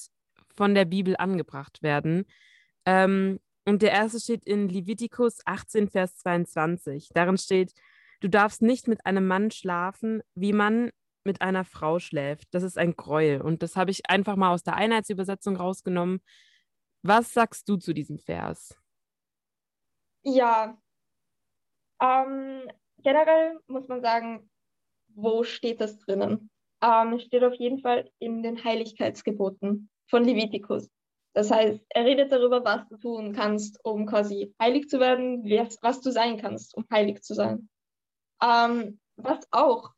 von 0.54 0.74
der 0.74 0.84
Bibel 0.84 1.16
angebracht 1.16 1.82
werden. 1.82 2.24
Ähm, 2.86 3.40
und 3.64 3.82
der 3.82 3.92
erste 3.92 4.20
steht 4.20 4.44
in 4.44 4.68
Levitikus 4.68 5.40
18, 5.44 5.88
Vers 5.88 6.16
22. 6.18 7.10
Darin 7.14 7.38
steht, 7.38 7.72
du 8.20 8.28
darfst 8.28 8.62
nicht 8.62 8.88
mit 8.88 9.06
einem 9.06 9.26
Mann 9.26 9.50
schlafen, 9.50 10.22
wie 10.34 10.52
man 10.52 10.90
mit 11.24 11.40
einer 11.40 11.64
Frau 11.64 11.98
schläft. 11.98 12.52
Das 12.52 12.62
ist 12.62 12.78
ein 12.78 12.96
Gräuel. 12.96 13.40
Und 13.40 13.62
das 13.62 13.76
habe 13.76 13.90
ich 13.90 14.10
einfach 14.10 14.36
mal 14.36 14.52
aus 14.52 14.62
der 14.62 14.74
Einheitsübersetzung 14.74 15.56
rausgenommen. 15.56 16.20
Was 17.02 17.32
sagst 17.32 17.68
du 17.68 17.76
zu 17.76 17.92
diesem 17.92 18.18
Vers? 18.18 18.76
Ja, 20.24 20.76
ähm, 22.00 22.68
generell 22.98 23.60
muss 23.66 23.88
man 23.88 24.00
sagen, 24.02 24.50
wo 25.14 25.44
steht 25.44 25.80
das 25.80 25.98
drinnen? 25.98 26.50
Ähm, 26.82 27.18
steht 27.20 27.44
auf 27.44 27.54
jeden 27.54 27.78
Fall 27.78 28.10
in 28.18 28.42
den 28.42 28.62
Heiligkeitsgeboten 28.64 29.88
von 30.08 30.24
Levitikus. 30.24 30.90
Das 31.34 31.50
heißt, 31.50 31.80
er 31.88 32.04
redet 32.04 32.30
darüber, 32.30 32.64
was 32.64 32.86
du 32.88 32.96
tun 32.98 33.32
kannst, 33.32 33.78
um 33.84 34.04
quasi 34.06 34.54
heilig 34.60 34.88
zu 34.88 35.00
werden, 35.00 35.44
was 35.80 36.00
du 36.00 36.10
sein 36.10 36.38
kannst, 36.38 36.76
um 36.76 36.84
heilig 36.92 37.22
zu 37.22 37.34
sein. 37.34 37.70
Ähm, 38.42 39.00
was 39.16 39.46
auch 39.50 39.92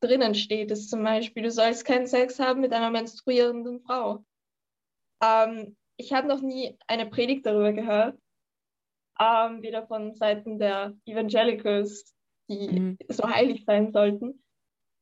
drinnen 0.00 0.34
steht, 0.34 0.70
ist 0.70 0.90
zum 0.90 1.04
Beispiel, 1.04 1.42
du 1.42 1.50
sollst 1.50 1.84
keinen 1.84 2.06
Sex 2.06 2.40
haben 2.40 2.60
mit 2.60 2.72
einer 2.72 2.90
menstruierenden 2.90 3.80
Frau. 3.82 4.24
Ähm, 5.22 5.76
ich 5.96 6.12
habe 6.12 6.26
noch 6.26 6.40
nie 6.40 6.76
eine 6.86 7.06
Predigt 7.06 7.46
darüber 7.46 7.72
gehört, 7.72 8.18
ähm, 9.20 9.62
weder 9.62 9.86
von 9.86 10.14
Seiten 10.14 10.58
der 10.58 10.94
Evangelicals, 11.04 12.14
die 12.48 12.80
mhm. 12.80 12.98
so 13.08 13.28
heilig 13.28 13.64
sein 13.66 13.92
sollten. 13.92 14.42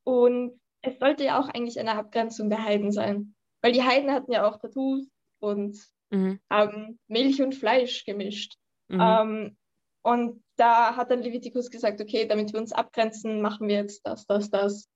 Und 0.04 0.60
es 0.82 0.98
sollte 0.98 1.24
ja 1.24 1.40
auch 1.40 1.48
eigentlich 1.48 1.78
eine 1.78 1.94
Abgrenzung 1.94 2.50
der 2.50 2.64
Heiden 2.64 2.92
sein. 2.92 3.34
Weil 3.62 3.72
die 3.72 3.82
Heiden 3.82 4.12
hatten 4.12 4.32
ja 4.32 4.48
auch 4.48 4.58
Tattoos 4.58 5.08
und 5.40 5.76
mhm. 6.10 6.40
haben 6.50 6.98
Milch 7.08 7.42
und 7.42 7.54
Fleisch 7.54 8.04
gemischt. 8.04 8.56
Mhm. 8.88 9.00
Ähm, 9.00 9.56
und 10.02 10.42
da 10.56 10.96
hat 10.96 11.10
dann 11.10 11.22
Levitikus 11.22 11.70
gesagt, 11.70 12.00
okay, 12.00 12.26
damit 12.26 12.52
wir 12.52 12.60
uns 12.60 12.72
abgrenzen, 12.72 13.42
machen 13.42 13.68
wir 13.68 13.76
jetzt 13.76 14.06
das, 14.06 14.26
das, 14.26 14.50
das. 14.50 14.88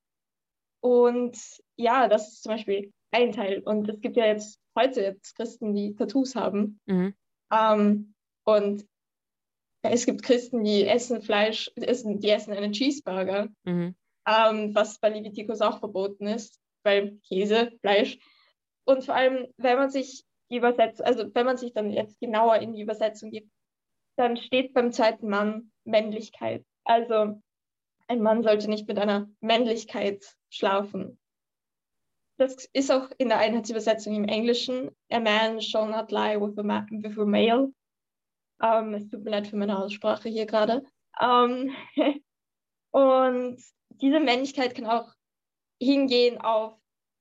Und 0.80 1.38
ja, 1.76 2.08
das 2.08 2.28
ist 2.28 2.42
zum 2.42 2.52
Beispiel 2.52 2.92
ein 3.10 3.32
Teil. 3.32 3.60
Und 3.60 3.88
es 3.88 4.00
gibt 4.00 4.16
ja 4.16 4.26
jetzt 4.26 4.58
heute 4.76 5.02
jetzt 5.02 5.34
Christen, 5.36 5.74
die 5.74 5.94
Tattoos 5.94 6.34
haben. 6.34 6.80
Mhm. 6.86 7.14
Ähm, 7.52 8.14
und 8.44 8.86
es 9.82 10.06
gibt 10.06 10.22
Christen, 10.22 10.64
die 10.64 10.86
essen 10.86 11.22
Fleisch, 11.22 11.70
essen, 11.74 12.20
die 12.20 12.30
essen 12.30 12.52
einen 12.52 12.72
Cheeseburger, 12.72 13.48
mhm. 13.64 13.94
Ähm, 14.26 14.74
was 14.74 14.98
bei 14.98 15.10
Leviticus 15.10 15.60
auch 15.60 15.78
verboten 15.78 16.26
ist, 16.26 16.60
weil 16.84 17.18
Käse, 17.28 17.72
Fleisch. 17.80 18.18
Und 18.84 19.04
vor 19.04 19.14
allem, 19.14 19.48
wenn 19.56 19.78
man 19.78 19.90
sich 19.90 20.24
die 20.50 20.56
Übersetzung, 20.56 21.06
also 21.06 21.34
wenn 21.34 21.46
man 21.46 21.56
sich 21.56 21.72
dann 21.72 21.90
jetzt 21.90 22.18
genauer 22.20 22.56
in 22.56 22.74
die 22.74 22.82
Übersetzung 22.82 23.30
gibt, 23.30 23.50
dann 24.16 24.36
steht 24.36 24.74
beim 24.74 24.92
zweiten 24.92 25.28
Mann 25.28 25.72
Männlichkeit. 25.84 26.64
Also 26.84 27.40
ein 28.08 28.20
Mann 28.20 28.42
sollte 28.42 28.68
nicht 28.68 28.86
mit 28.88 28.98
einer 28.98 29.28
Männlichkeit 29.40 30.36
schlafen. 30.50 31.18
Das 32.38 32.68
ist 32.72 32.90
auch 32.90 33.10
in 33.18 33.28
der 33.28 33.38
Einheitsübersetzung 33.38 34.14
im 34.14 34.24
Englischen. 34.24 34.90
A 35.10 35.20
man 35.20 35.60
shall 35.60 35.88
not 35.88 36.10
lie 36.10 36.40
with 36.40 36.58
a, 36.58 36.62
ma 36.62 36.86
with 36.90 37.18
a 37.18 37.24
male. 37.24 37.72
Ähm, 38.60 38.94
es 38.94 39.08
tut 39.08 39.24
mir 39.24 39.30
leid 39.30 39.46
für 39.46 39.56
meine 39.56 39.78
Aussprache 39.78 40.28
hier 40.28 40.46
gerade. 40.46 40.84
Ähm, 41.20 41.74
und 42.90 43.62
diese 44.00 44.20
Männlichkeit 44.20 44.74
kann 44.74 44.86
auch 44.86 45.12
hingehen 45.80 46.40
auf 46.40 46.74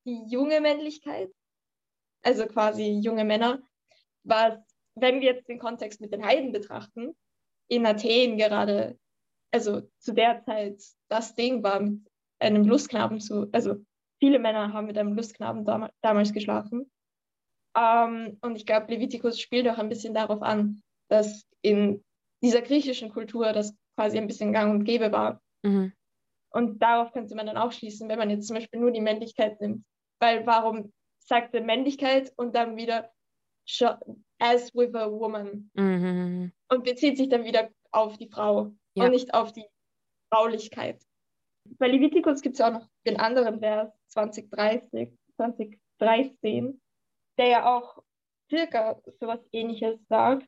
die 0.05 0.23
junge 0.27 0.61
Männlichkeit, 0.61 1.31
also 2.23 2.45
quasi 2.45 2.99
junge 3.03 3.25
Männer, 3.25 3.61
was, 4.23 4.59
wenn 4.95 5.21
wir 5.21 5.33
jetzt 5.33 5.47
den 5.47 5.59
Kontext 5.59 6.01
mit 6.01 6.11
den 6.11 6.25
Heiden 6.25 6.51
betrachten, 6.51 7.15
in 7.67 7.85
Athen 7.85 8.37
gerade, 8.37 8.99
also 9.51 9.81
zu 9.99 10.13
der 10.13 10.43
Zeit 10.43 10.83
das 11.09 11.35
Ding 11.35 11.63
war, 11.63 11.79
mit 11.79 12.07
einem 12.39 12.65
Lustknaben 12.65 13.19
zu, 13.19 13.49
also 13.51 13.75
viele 14.19 14.39
Männer 14.39 14.73
haben 14.73 14.87
mit 14.87 14.97
einem 14.97 15.13
Lustknaben 15.13 15.65
dam 15.65 15.89
damals 16.01 16.33
geschlafen. 16.33 16.91
Ähm, 17.75 18.37
und 18.41 18.55
ich 18.55 18.65
glaube, 18.65 18.93
Leviticus 18.93 19.39
spielt 19.39 19.67
auch 19.67 19.77
ein 19.77 19.89
bisschen 19.89 20.13
darauf 20.13 20.41
an, 20.41 20.81
dass 21.09 21.47
in 21.61 22.03
dieser 22.43 22.61
griechischen 22.61 23.11
Kultur 23.11 23.53
das 23.53 23.75
quasi 23.95 24.17
ein 24.17 24.27
bisschen 24.27 24.51
gang 24.51 24.73
und 24.73 24.83
gäbe 24.83 25.11
war. 25.11 25.41
Mhm. 25.63 25.93
Und 26.53 26.79
darauf 26.79 27.11
könnte 27.13 27.35
man 27.35 27.45
dann 27.45 27.57
auch 27.57 27.71
schließen, 27.71 28.09
wenn 28.09 28.19
man 28.19 28.29
jetzt 28.29 28.47
zum 28.47 28.55
Beispiel 28.55 28.79
nur 28.79 28.91
die 28.91 29.01
Männlichkeit 29.01 29.59
nimmt. 29.61 29.85
Weil 30.19 30.45
warum 30.45 30.91
sagt 31.19 31.53
er 31.55 31.61
Männlichkeit 31.61 32.33
und 32.35 32.55
dann 32.55 32.75
wieder 32.77 33.11
as 34.39 34.73
with 34.73 34.93
a 34.95 35.09
woman 35.09 35.69
mhm. 35.73 36.51
und 36.69 36.83
bezieht 36.83 37.17
sich 37.17 37.29
dann 37.29 37.43
wieder 37.43 37.69
auf 37.91 38.17
die 38.17 38.27
Frau 38.27 38.71
ja. 38.95 39.05
und 39.05 39.11
nicht 39.11 39.33
auf 39.33 39.53
die 39.53 39.65
Fraulichkeit. 40.33 41.01
Bei 41.77 41.87
Leviticus 41.87 42.41
gibt 42.41 42.53
es 42.53 42.59
ja 42.59 42.67
auch 42.67 42.81
noch 42.81 42.87
den 43.05 43.19
anderen 43.19 43.59
Vers 43.59 43.93
2030, 44.07 45.13
2013, 45.35 46.81
der 47.37 47.47
ja 47.47 47.77
auch 47.77 48.03
circa 48.49 48.99
sowas 49.19 49.39
ähnliches 49.51 49.99
sagt 50.07 50.47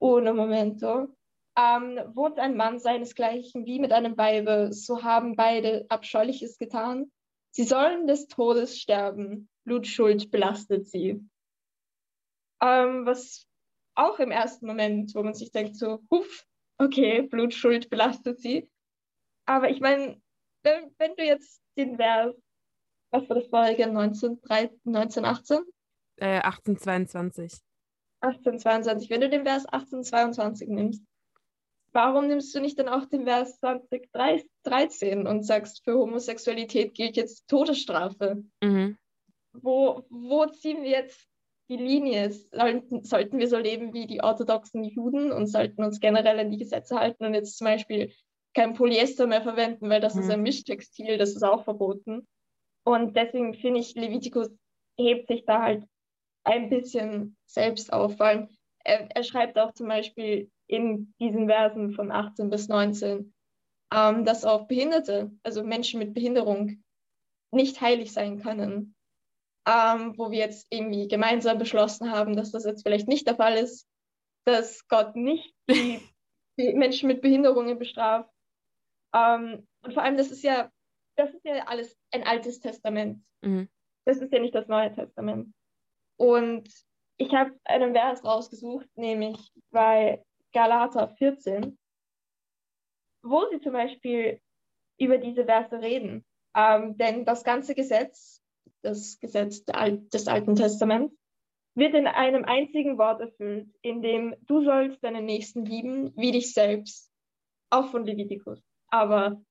ohne 0.00 0.34
Momento. 0.34 1.08
Ähm, 1.56 2.00
wohnt 2.14 2.38
ein 2.38 2.56
Mann 2.56 2.80
seinesgleichen 2.80 3.64
wie 3.64 3.78
mit 3.78 3.92
einem 3.92 4.16
Weibe, 4.16 4.72
so 4.72 5.04
haben 5.04 5.36
beide 5.36 5.86
Abscheuliches 5.88 6.58
getan. 6.58 7.12
Sie 7.52 7.62
sollen 7.62 8.08
des 8.08 8.26
Todes 8.26 8.80
sterben, 8.80 9.48
Blutschuld 9.64 10.32
belastet 10.32 10.88
sie. 10.88 11.24
Ähm, 12.60 13.06
was 13.06 13.46
auch 13.94 14.18
im 14.18 14.30
ersten 14.30 14.66
Moment, 14.66 15.14
wo 15.14 15.22
man 15.22 15.34
sich 15.34 15.52
denkt, 15.52 15.76
so, 15.76 16.00
huff, 16.10 16.44
okay, 16.78 17.22
Blutschuld 17.22 17.90
belastet 17.90 18.40
sie. 18.40 18.68
Aber 19.46 19.70
ich 19.70 19.80
meine, 19.80 20.20
wenn, 20.64 20.94
wenn, 20.98 21.14
du 21.16 21.24
jetzt 21.24 21.62
den 21.76 21.96
Vers, 21.96 22.34
was 23.10 23.28
war 23.28 23.36
das 23.36 23.48
vorige, 23.48 23.86
19, 23.86 24.40
1918? 24.48 25.58
Äh, 26.16 26.40
1822. 26.40 27.60
1822, 28.20 29.10
wenn 29.10 29.20
du 29.20 29.28
den 29.28 29.44
Vers 29.44 29.66
1822 29.66 30.68
nimmst, 30.68 31.04
warum 31.94 32.26
nimmst 32.26 32.54
du 32.54 32.60
nicht 32.60 32.78
dann 32.78 32.88
auch 32.88 33.06
den 33.06 33.24
Vers 33.24 33.58
2013 33.60 35.26
und 35.26 35.44
sagst, 35.44 35.82
für 35.84 35.94
Homosexualität 35.94 36.94
gilt 36.94 37.16
jetzt 37.16 37.48
Todesstrafe? 37.48 38.44
Mhm. 38.62 38.98
Wo, 39.52 40.02
wo 40.10 40.46
ziehen 40.46 40.82
wir 40.82 40.90
jetzt 40.90 41.28
die 41.68 41.76
Linie? 41.76 42.30
Sollten, 42.30 43.04
sollten 43.04 43.38
wir 43.38 43.48
so 43.48 43.56
leben 43.56 43.94
wie 43.94 44.06
die 44.06 44.22
orthodoxen 44.22 44.84
Juden 44.84 45.32
und 45.32 45.46
sollten 45.46 45.84
uns 45.84 46.00
generell 46.00 46.38
an 46.40 46.50
die 46.50 46.58
Gesetze 46.58 46.98
halten 46.98 47.24
und 47.24 47.34
jetzt 47.34 47.56
zum 47.56 47.66
Beispiel 47.66 48.12
kein 48.54 48.74
Polyester 48.74 49.26
mehr 49.26 49.42
verwenden, 49.42 49.88
weil 49.88 50.00
das 50.00 50.14
mhm. 50.14 50.20
ist 50.22 50.30
ein 50.30 50.42
Mischtextil, 50.42 51.16
das 51.16 51.30
ist 51.30 51.42
auch 51.42 51.64
verboten. 51.64 52.26
Und 52.84 53.16
deswegen 53.16 53.54
finde 53.54 53.80
ich, 53.80 53.94
Levitikus 53.94 54.50
hebt 54.98 55.28
sich 55.28 55.44
da 55.44 55.62
halt 55.62 55.84
ein 56.44 56.68
bisschen 56.68 57.36
selbst 57.46 57.92
auffallen. 57.92 58.48
Er, 58.84 59.08
er, 59.14 59.22
schreibt 59.22 59.58
auch 59.58 59.72
zum 59.72 59.88
Beispiel 59.88 60.50
in 60.66 61.14
diesen 61.20 61.48
Versen 61.48 61.92
von 61.92 62.10
18 62.10 62.50
bis 62.50 62.68
19, 62.68 63.34
ähm, 63.92 64.24
dass 64.24 64.44
auch 64.44 64.66
Behinderte, 64.66 65.30
also 65.42 65.62
Menschen 65.62 65.98
mit 65.98 66.14
Behinderung, 66.14 66.82
nicht 67.52 67.80
heilig 67.80 68.12
sein 68.12 68.40
können. 68.40 68.94
Ähm, 69.66 70.18
wo 70.18 70.30
wir 70.30 70.40
jetzt 70.40 70.66
irgendwie 70.68 71.08
gemeinsam 71.08 71.56
beschlossen 71.56 72.10
haben, 72.10 72.36
dass 72.36 72.52
das 72.52 72.66
jetzt 72.66 72.82
vielleicht 72.82 73.08
nicht 73.08 73.26
der 73.26 73.36
Fall 73.36 73.56
ist, 73.56 73.88
dass 74.44 74.86
Gott 74.88 75.16
nicht 75.16 75.54
die, 75.70 76.00
die 76.58 76.74
Menschen 76.74 77.06
mit 77.06 77.22
Behinderungen 77.22 77.78
bestraft. 77.78 78.30
Ähm, 79.14 79.66
und 79.82 79.94
vor 79.94 80.02
allem, 80.02 80.18
das 80.18 80.30
ist 80.30 80.42
ja, 80.42 80.70
das 81.16 81.32
ist 81.32 81.44
ja 81.44 81.66
alles 81.66 81.96
ein 82.10 82.24
altes 82.24 82.60
Testament. 82.60 83.24
Mhm. 83.42 83.70
Das 84.04 84.18
ist 84.18 84.32
ja 84.32 84.38
nicht 84.38 84.54
das 84.54 84.68
Neue 84.68 84.92
Testament. 84.92 85.54
Und 86.18 86.68
ich 87.16 87.32
habe 87.32 87.58
einen 87.64 87.94
Vers 87.94 88.22
rausgesucht, 88.22 88.88
nämlich 88.96 89.52
bei 89.70 90.22
Galater 90.54 91.08
14, 91.18 91.78
wo 93.22 93.44
sie 93.50 93.60
zum 93.60 93.72
Beispiel 93.72 94.40
über 94.98 95.18
diese 95.18 95.44
Verse 95.44 95.78
reden. 95.80 96.24
Ähm, 96.56 96.96
denn 96.96 97.24
das 97.24 97.44
ganze 97.44 97.74
Gesetz, 97.74 98.40
das 98.82 99.18
Gesetz 99.18 99.64
des 99.64 100.28
Alten 100.28 100.54
Testaments, 100.54 101.14
wird 101.74 101.94
in 101.94 102.06
einem 102.06 102.44
einzigen 102.44 102.98
Wort 102.98 103.20
erfüllt, 103.20 103.68
in 103.82 104.00
dem 104.00 104.36
du 104.42 104.64
sollst 104.64 105.02
deinen 105.02 105.24
Nächsten 105.24 105.64
lieben 105.64 106.16
wie 106.16 106.30
dich 106.30 106.52
selbst. 106.52 107.10
Auch 107.70 107.90
von 107.90 108.06
Levitikus. 108.06 108.62
Aber 108.88 109.42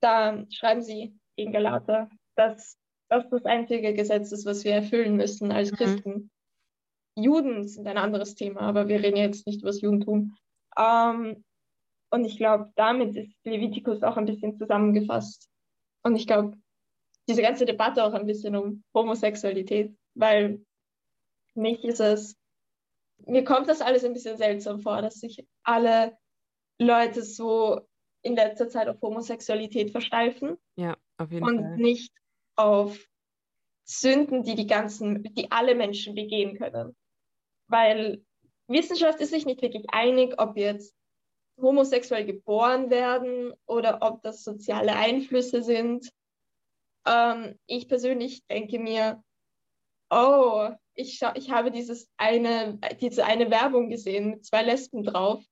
da 0.00 0.46
schreiben 0.50 0.80
sie 0.80 1.14
in 1.36 1.52
Galater, 1.52 2.08
dass 2.36 2.78
das 3.10 3.28
das 3.28 3.44
einzige 3.44 3.92
Gesetz 3.92 4.32
ist, 4.32 4.46
was 4.46 4.64
wir 4.64 4.72
erfüllen 4.72 5.16
müssen 5.16 5.52
als 5.52 5.72
mhm. 5.72 5.76
Christen. 5.76 6.30
Juden 7.22 7.66
sind 7.68 7.86
ein 7.86 7.98
anderes 7.98 8.34
Thema, 8.34 8.60
aber 8.60 8.88
wir 8.88 9.02
reden 9.02 9.16
jetzt 9.16 9.46
nicht 9.46 9.60
über 9.60 9.70
das 9.70 9.80
Judentum. 9.80 10.36
Ähm, 10.78 11.44
und 12.10 12.24
ich 12.24 12.36
glaube, 12.36 12.72
damit 12.76 13.16
ist 13.16 13.32
Levitikus 13.44 14.02
auch 14.02 14.16
ein 14.16 14.26
bisschen 14.26 14.56
zusammengefasst. 14.56 15.48
Und 16.02 16.16
ich 16.16 16.26
glaube, 16.26 16.56
diese 17.28 17.42
ganze 17.42 17.64
Debatte 17.64 18.04
auch 18.04 18.12
ein 18.12 18.26
bisschen 18.26 18.56
um 18.56 18.82
Homosexualität, 18.94 19.96
weil 20.14 20.64
für 21.52 21.60
mich 21.60 21.84
ist 21.84 22.00
es, 22.00 22.36
mir 23.26 23.44
kommt 23.44 23.68
das 23.68 23.80
alles 23.80 24.04
ein 24.04 24.12
bisschen 24.12 24.36
seltsam 24.36 24.80
vor, 24.80 25.02
dass 25.02 25.20
sich 25.20 25.46
alle 25.62 26.16
Leute 26.78 27.22
so 27.22 27.80
in 28.22 28.34
letzter 28.34 28.68
Zeit 28.68 28.88
auf 28.88 29.00
Homosexualität 29.00 29.90
versteifen. 29.90 30.56
Ja, 30.76 30.96
auf 31.18 31.30
jeden 31.30 31.46
und 31.46 31.58
Fall. 31.60 31.72
Und 31.72 31.76
nicht 31.80 32.12
auf 32.56 32.98
Sünden, 33.84 34.42
die 34.42 34.54
die 34.54 34.66
ganzen, 34.66 35.22
die 35.34 35.50
alle 35.50 35.74
Menschen 35.74 36.14
begehen 36.14 36.58
können. 36.58 36.96
Weil 37.70 38.22
Wissenschaft 38.66 39.20
ist 39.20 39.30
sich 39.30 39.46
nicht 39.46 39.62
wirklich 39.62 39.86
einig, 39.90 40.34
ob 40.38 40.56
jetzt 40.56 40.94
homosexuell 41.60 42.24
geboren 42.24 42.90
werden 42.90 43.52
oder 43.66 43.98
ob 44.02 44.22
das 44.22 44.44
soziale 44.44 44.94
Einflüsse 44.94 45.62
sind. 45.62 46.10
Ähm, 47.06 47.58
ich 47.66 47.88
persönlich 47.88 48.46
denke 48.46 48.78
mir, 48.78 49.22
oh, 50.10 50.70
ich, 50.94 51.20
ich 51.34 51.50
habe 51.50 51.70
dieses 51.70 52.08
eine, 52.16 52.78
diese 53.00 53.24
eine 53.24 53.50
Werbung 53.50 53.90
gesehen 53.90 54.30
mit 54.30 54.44
zwei 54.44 54.62
Lesben 54.62 55.04
drauf. 55.04 55.42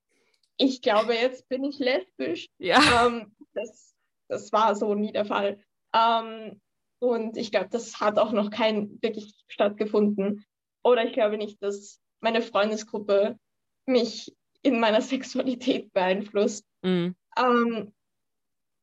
Ich 0.57 0.83
glaube, 0.83 1.15
jetzt 1.15 1.49
bin 1.49 1.65
ich 1.65 1.79
lesbisch. 1.79 2.49
Ja. 2.59 3.07
Ähm, 3.07 3.35
das, 3.55 3.95
das 4.29 4.53
war 4.53 4.75
so 4.75 4.95
nie 4.95 5.13
der 5.13 5.25
Fall. 5.25 5.63
Ähm, 5.95 6.61
und 7.01 7.37
ich 7.37 7.53
glaube, 7.53 7.69
das 7.71 8.01
hat 8.01 8.19
auch 8.19 8.33
noch 8.33 8.51
kein 8.51 8.99
wirklich 9.01 9.35
stattgefunden. 9.47 10.45
Oder 10.83 11.05
ich 11.05 11.13
glaube 11.13 11.39
nicht, 11.39 11.63
dass 11.63 12.01
meine 12.21 12.43
Freundesgruppe 12.43 13.39
mich 13.87 14.35
in 14.63 14.81
meiner 14.81 15.01
Sexualität 15.03 15.93
beeinflusst. 15.93 16.65
Mhm. 16.83 17.15
Ähm, 17.37 17.93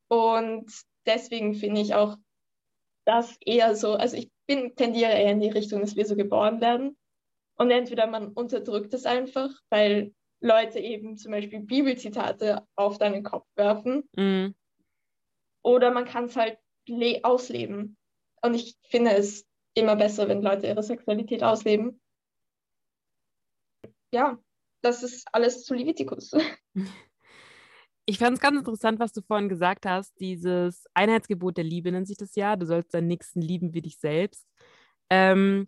und 0.08 0.72
deswegen 1.06 1.56
finde 1.56 1.82
ich 1.82 1.94
auch 1.94 2.18
das 3.06 3.38
eher 3.46 3.76
so, 3.76 3.94
also 3.94 4.18
ich 4.18 4.30
bin, 4.48 4.76
tendiere 4.76 5.12
eher 5.12 5.32
in 5.32 5.40
die 5.40 5.50
Richtung, 5.50 5.82
dass 5.82 5.96
wir 5.96 6.06
so 6.06 6.16
geboren 6.16 6.62
werden. 6.62 6.98
Und 7.58 7.72
entweder 7.72 8.08
man 8.08 8.34
unterdrückt 8.34 8.94
es 8.94 9.06
einfach, 9.06 9.50
weil 9.70 10.14
Leute 10.42 10.80
eben 10.80 11.18
zum 11.18 11.32
Beispiel 11.32 11.62
Bibelzitate 11.62 12.68
auf 12.76 12.98
deinen 12.98 13.24
Kopf 13.24 13.48
werfen. 13.56 14.10
Mhm. 14.16 14.56
Oder 15.64 15.92
man 15.92 16.06
kann 16.06 16.26
es 16.26 16.36
halt 16.36 16.58
ausleben. 17.24 17.98
Und 18.42 18.54
ich 18.54 18.76
finde 18.88 19.12
es 19.12 19.46
immer 19.74 19.96
besser, 19.96 20.28
wenn 20.28 20.42
Leute 20.42 20.68
ihre 20.68 20.84
Sexualität 20.84 21.44
ausleben. 21.44 22.00
Ja, 24.16 24.40
das 24.82 25.04
ist 25.04 25.28
alles 25.34 25.66
zu 25.66 25.74
Levitikus. 25.74 26.32
Ich 28.08 28.20
fand 28.20 28.36
es 28.36 28.40
ganz 28.40 28.56
interessant, 28.56 29.00
was 29.00 29.14
du 29.14 29.24
vorhin 29.24 29.50
gesagt 29.50 29.88
hast. 29.88 30.14
Dieses 30.20 30.86
Einheitsgebot 30.94 31.58
der 31.58 31.64
Liebe 31.64 31.92
nennt 31.92 32.08
sich 32.08 32.18
das 32.18 32.36
ja. 32.36 32.56
Du 32.56 32.68
sollst 32.68 32.94
deinen 32.94 33.08
Nächsten 33.08 33.42
lieben 33.42 33.74
wie 33.74 33.82
dich 33.82 33.98
selbst. 33.98 34.46
Ähm, 35.10 35.68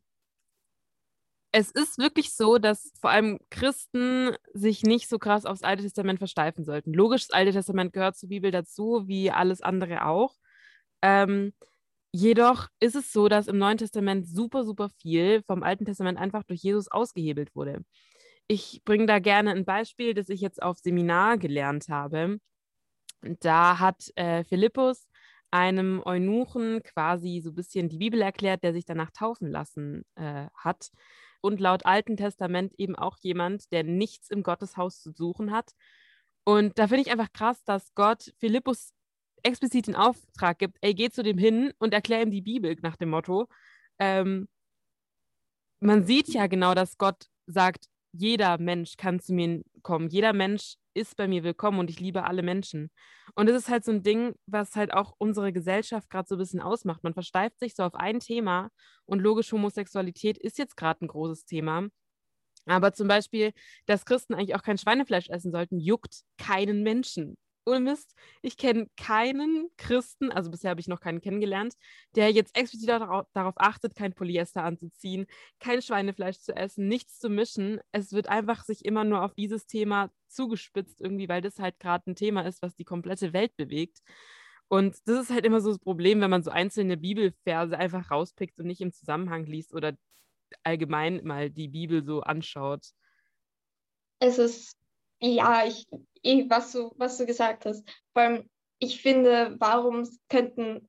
es 1.51 1.71
ist 1.71 1.97
wirklich 1.97 2.35
so, 2.35 2.59
dass 2.59 2.93
vor 3.01 3.09
allem 3.09 3.39
Christen 3.49 4.35
sich 4.53 4.83
nicht 4.83 5.09
so 5.09 5.17
krass 5.17 5.47
aufs 5.47 5.63
Alte 5.63 5.81
Testament 5.81 6.19
versteifen 6.19 6.63
sollten. 6.63 6.93
Logisch, 6.93 7.27
das 7.27 7.35
Alte 7.35 7.53
Testament 7.53 7.91
gehört 7.91 8.17
zur 8.17 8.29
Bibel 8.29 8.51
dazu, 8.51 9.07
wie 9.07 9.31
alles 9.31 9.63
andere 9.63 10.05
auch. 10.05 10.35
Ähm, 11.01 11.53
jedoch 12.11 12.67
ist 12.79 12.95
es 12.95 13.11
so, 13.11 13.29
dass 13.29 13.47
im 13.47 13.57
Neuen 13.57 13.79
Testament 13.79 14.27
super, 14.27 14.63
super 14.63 14.89
viel 15.01 15.41
vom 15.47 15.63
Alten 15.63 15.85
Testament 15.85 16.19
einfach 16.19 16.43
durch 16.43 16.61
Jesus 16.61 16.87
ausgehebelt 16.87 17.55
wurde. 17.55 17.83
Ich 18.47 18.81
bringe 18.85 19.05
da 19.05 19.19
gerne 19.19 19.51
ein 19.51 19.65
Beispiel, 19.65 20.13
das 20.13 20.29
ich 20.29 20.41
jetzt 20.41 20.61
auf 20.61 20.77
Seminar 20.77 21.37
gelernt 21.37 21.89
habe. 21.89 22.39
Da 23.21 23.79
hat 23.79 24.11
äh, 24.15 24.43
Philippus 24.45 25.07
einem 25.51 26.01
Eunuchen 26.05 26.81
quasi 26.83 27.41
so 27.43 27.51
ein 27.51 27.55
bisschen 27.55 27.89
die 27.89 27.97
Bibel 27.97 28.21
erklärt, 28.21 28.63
der 28.63 28.73
sich 28.73 28.85
danach 28.85 29.11
taufen 29.11 29.49
lassen 29.49 30.05
äh, 30.15 30.47
hat. 30.55 30.89
Und 31.41 31.59
laut 31.59 31.85
Alten 31.85 32.17
Testament 32.17 32.73
eben 32.77 32.95
auch 32.95 33.17
jemand, 33.21 33.71
der 33.71 33.83
nichts 33.83 34.29
im 34.29 34.43
Gotteshaus 34.43 35.01
zu 35.01 35.11
suchen 35.11 35.51
hat. 35.51 35.71
Und 36.43 36.79
da 36.79 36.87
finde 36.87 37.01
ich 37.01 37.11
einfach 37.11 37.31
krass, 37.33 37.63
dass 37.63 37.93
Gott 37.95 38.33
Philippus 38.39 38.93
explizit 39.43 39.87
den 39.87 39.95
Auftrag 39.95 40.59
gibt, 40.59 40.77
ey, 40.81 40.93
geh 40.93 41.09
zu 41.09 41.23
dem 41.23 41.37
hin 41.37 41.73
und 41.79 41.93
erklär 41.93 42.21
ihm 42.21 42.31
die 42.31 42.41
Bibel 42.41 42.75
nach 42.81 42.95
dem 42.95 43.09
Motto. 43.09 43.47
Ähm, 43.99 44.47
man 45.79 46.05
sieht 46.05 46.29
ja 46.29 46.47
genau, 46.47 46.73
dass 46.73 46.97
Gott 46.97 47.27
sagt, 47.45 47.87
jeder 48.17 48.57
Mensch 48.57 48.97
kann 48.97 49.19
zu 49.19 49.33
mir 49.33 49.61
kommen. 49.83 50.09
Jeder 50.09 50.33
Mensch 50.33 50.75
ist 50.93 51.15
bei 51.15 51.27
mir 51.27 51.43
willkommen 51.43 51.79
und 51.79 51.89
ich 51.89 51.99
liebe 51.99 52.23
alle 52.23 52.41
Menschen. 52.41 52.89
Und 53.35 53.47
es 53.49 53.55
ist 53.55 53.69
halt 53.69 53.85
so 53.85 53.91
ein 53.91 54.03
Ding, 54.03 54.33
was 54.47 54.75
halt 54.75 54.93
auch 54.93 55.13
unsere 55.19 55.53
Gesellschaft 55.53 56.09
gerade 56.09 56.27
so 56.27 56.35
ein 56.35 56.39
bisschen 56.39 56.59
ausmacht. 56.59 57.03
Man 57.03 57.13
versteift 57.13 57.59
sich 57.59 57.75
so 57.75 57.83
auf 57.83 57.93
ein 57.93 58.19
Thema 58.19 58.69
und 59.05 59.19
logisch 59.19 59.51
Homosexualität 59.51 60.37
ist 60.37 60.57
jetzt 60.57 60.75
gerade 60.75 61.05
ein 61.05 61.07
großes 61.07 61.45
Thema. 61.45 61.87
Aber 62.65 62.93
zum 62.93 63.07
Beispiel, 63.07 63.53
dass 63.85 64.05
Christen 64.05 64.33
eigentlich 64.33 64.55
auch 64.55 64.63
kein 64.63 64.77
Schweinefleisch 64.77 65.29
essen 65.29 65.51
sollten, 65.51 65.79
juckt 65.79 66.23
keinen 66.37 66.83
Menschen 66.83 67.37
ohne 67.67 67.81
Mist, 67.81 68.15
ich 68.41 68.57
kenne 68.57 68.87
keinen 68.97 69.69
Christen, 69.77 70.31
also 70.31 70.49
bisher 70.49 70.71
habe 70.71 70.79
ich 70.79 70.87
noch 70.87 71.01
keinen 71.01 71.21
kennengelernt, 71.21 71.75
der 72.15 72.31
jetzt 72.31 72.57
explizit 72.57 72.89
darauf, 72.89 73.27
achtet, 73.57 73.95
kein 73.95 74.13
Polyester 74.13 74.63
anzuziehen, 74.63 75.27
kein 75.59 75.81
Schweinefleisch 75.81 76.39
zu 76.39 76.55
essen, 76.55 76.87
nichts 76.87 77.19
zu 77.19 77.29
mischen. 77.29 77.79
Es 77.91 78.13
wird 78.13 78.29
einfach 78.29 78.63
sich 78.63 78.85
immer 78.85 79.03
nur 79.03 79.23
auf 79.23 79.35
dieses 79.35 79.67
Thema 79.67 80.09
zugespitzt 80.27 81.01
irgendwie, 81.01 81.29
weil 81.29 81.41
das 81.41 81.59
halt 81.59 81.79
gerade 81.79 82.09
ein 82.09 82.15
Thema 82.15 82.41
ist, 82.41 82.61
was 82.61 82.75
die 82.75 82.85
komplette 82.85 83.33
Welt 83.33 83.55
bewegt. 83.57 83.99
Und 84.69 84.97
das 85.05 85.21
ist 85.21 85.29
halt 85.29 85.45
immer 85.45 85.61
so 85.61 85.69
das 85.69 85.79
Problem, 85.79 86.19
wenn 86.21 86.29
man 86.29 86.43
so 86.43 86.51
einzelne 86.51 86.97
Bibelverse 86.97 87.77
einfach 87.77 88.11
rauspickt 88.11 88.59
und 88.59 88.67
nicht 88.67 88.81
im 88.81 88.91
Zusammenhang 88.91 89.45
liest 89.45 89.73
oder 89.73 89.97
allgemein 90.63 91.21
mal 91.23 91.49
die 91.49 91.67
Bibel 91.67 92.03
so 92.03 92.21
anschaut. 92.21 92.87
Es 94.19 94.37
ist 94.37 94.75
ja, 95.21 95.65
ich, 95.65 95.87
was 96.49 96.71
du, 96.71 96.91
was 96.97 97.17
du 97.17 97.25
gesagt 97.25 97.65
hast. 97.65 97.87
Vor 98.13 98.23
allem, 98.23 98.49
ich 98.79 99.01
finde, 99.01 99.55
warum 99.59 100.07
könnten, 100.29 100.87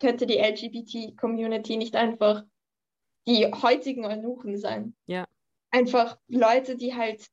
könnte 0.00 0.26
die 0.26 0.38
LGBT-Community 0.38 1.76
nicht 1.76 1.94
einfach 1.94 2.44
die 3.26 3.46
heutigen 3.46 4.04
Eunuchen 4.04 4.58
sein? 4.58 4.96
Ja. 5.06 5.26
Einfach 5.70 6.18
Leute, 6.26 6.76
die 6.76 6.94
halt 6.94 7.28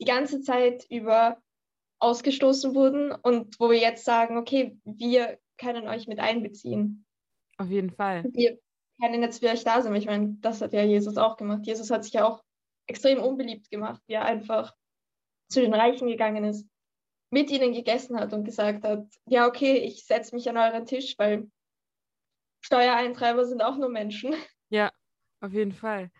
die 0.00 0.04
ganze 0.04 0.40
Zeit 0.42 0.86
über 0.90 1.40
ausgestoßen 2.00 2.74
wurden 2.74 3.12
und 3.12 3.58
wo 3.58 3.70
wir 3.70 3.78
jetzt 3.78 4.04
sagen, 4.04 4.36
okay, 4.36 4.78
wir 4.84 5.38
können 5.56 5.88
euch 5.88 6.06
mit 6.06 6.20
einbeziehen. 6.20 7.04
Auf 7.56 7.68
jeden 7.68 7.90
Fall. 7.90 8.24
Wir 8.32 8.58
können 9.00 9.22
jetzt 9.22 9.40
für 9.40 9.50
euch 9.50 9.64
da 9.64 9.82
sein. 9.82 9.94
Ich 9.96 10.06
meine, 10.06 10.36
das 10.40 10.60
hat 10.60 10.72
ja 10.72 10.82
Jesus 10.82 11.16
auch 11.16 11.36
gemacht. 11.36 11.66
Jesus 11.66 11.90
hat 11.90 12.04
sich 12.04 12.12
ja 12.12 12.26
auch 12.26 12.42
extrem 12.86 13.20
unbeliebt 13.20 13.70
gemacht, 13.70 14.00
wie 14.06 14.14
er 14.14 14.24
einfach 14.24 14.74
zu 15.48 15.60
den 15.60 15.74
Reichen 15.74 16.08
gegangen 16.08 16.44
ist, 16.44 16.68
mit 17.30 17.50
ihnen 17.50 17.72
gegessen 17.72 18.18
hat 18.18 18.32
und 18.32 18.44
gesagt 18.44 18.84
hat, 18.84 19.06
ja, 19.26 19.46
okay, 19.46 19.76
ich 19.78 20.06
setze 20.06 20.34
mich 20.34 20.48
an 20.48 20.56
euren 20.56 20.86
Tisch, 20.86 21.14
weil 21.18 21.50
Steuereintreiber 22.60 23.44
sind 23.44 23.62
auch 23.62 23.76
nur 23.76 23.88
Menschen. 23.88 24.34
Ja, 24.70 24.90
auf 25.40 25.54
jeden 25.54 25.72
Fall. 25.72 26.10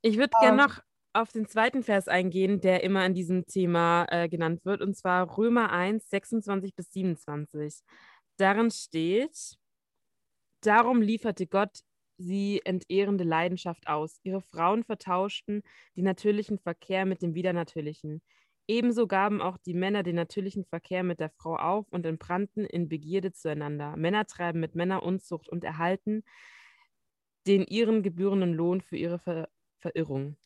Ich 0.00 0.16
würde 0.16 0.30
um, 0.36 0.40
gerne 0.40 0.62
noch 0.62 0.78
auf 1.12 1.32
den 1.32 1.48
zweiten 1.48 1.82
Vers 1.82 2.06
eingehen, 2.06 2.60
der 2.60 2.84
immer 2.84 3.04
in 3.04 3.14
diesem 3.14 3.46
Thema 3.46 4.06
äh, 4.10 4.28
genannt 4.28 4.64
wird, 4.64 4.80
und 4.80 4.94
zwar 4.94 5.36
Römer 5.36 5.72
1, 5.72 6.08
26 6.08 6.72
bis 6.76 6.92
27. 6.92 7.80
Darin 8.36 8.70
steht, 8.70 9.56
darum 10.60 11.02
lieferte 11.02 11.48
Gott 11.48 11.80
sie 12.18 12.60
entehrende 12.64 13.24
Leidenschaft 13.24 13.88
aus. 13.88 14.18
Ihre 14.22 14.40
Frauen 14.40 14.84
vertauschten 14.84 15.62
den 15.96 16.04
natürlichen 16.04 16.58
Verkehr 16.58 17.04
mit 17.04 17.22
dem 17.22 17.34
Widernatürlichen. 17.34 18.22
Ebenso 18.66 19.06
gaben 19.06 19.42
auch 19.42 19.58
die 19.58 19.74
Männer 19.74 20.02
den 20.02 20.16
natürlichen 20.16 20.64
Verkehr 20.64 21.02
mit 21.02 21.20
der 21.20 21.30
Frau 21.30 21.56
auf 21.56 21.86
und 21.90 22.06
entbrannten 22.06 22.64
in 22.64 22.88
Begierde 22.88 23.32
zueinander. 23.32 23.94
Männer 23.96 24.26
treiben 24.26 24.60
mit 24.60 24.74
Männer 24.74 25.02
Unzucht 25.02 25.48
und 25.48 25.64
erhalten 25.64 26.24
den 27.46 27.62
ihren 27.66 28.02
gebührenden 28.02 28.54
Lohn 28.54 28.80
für 28.80 28.96
ihre 28.96 29.18
Ver 29.18 29.48
Verirrung. 29.80 30.38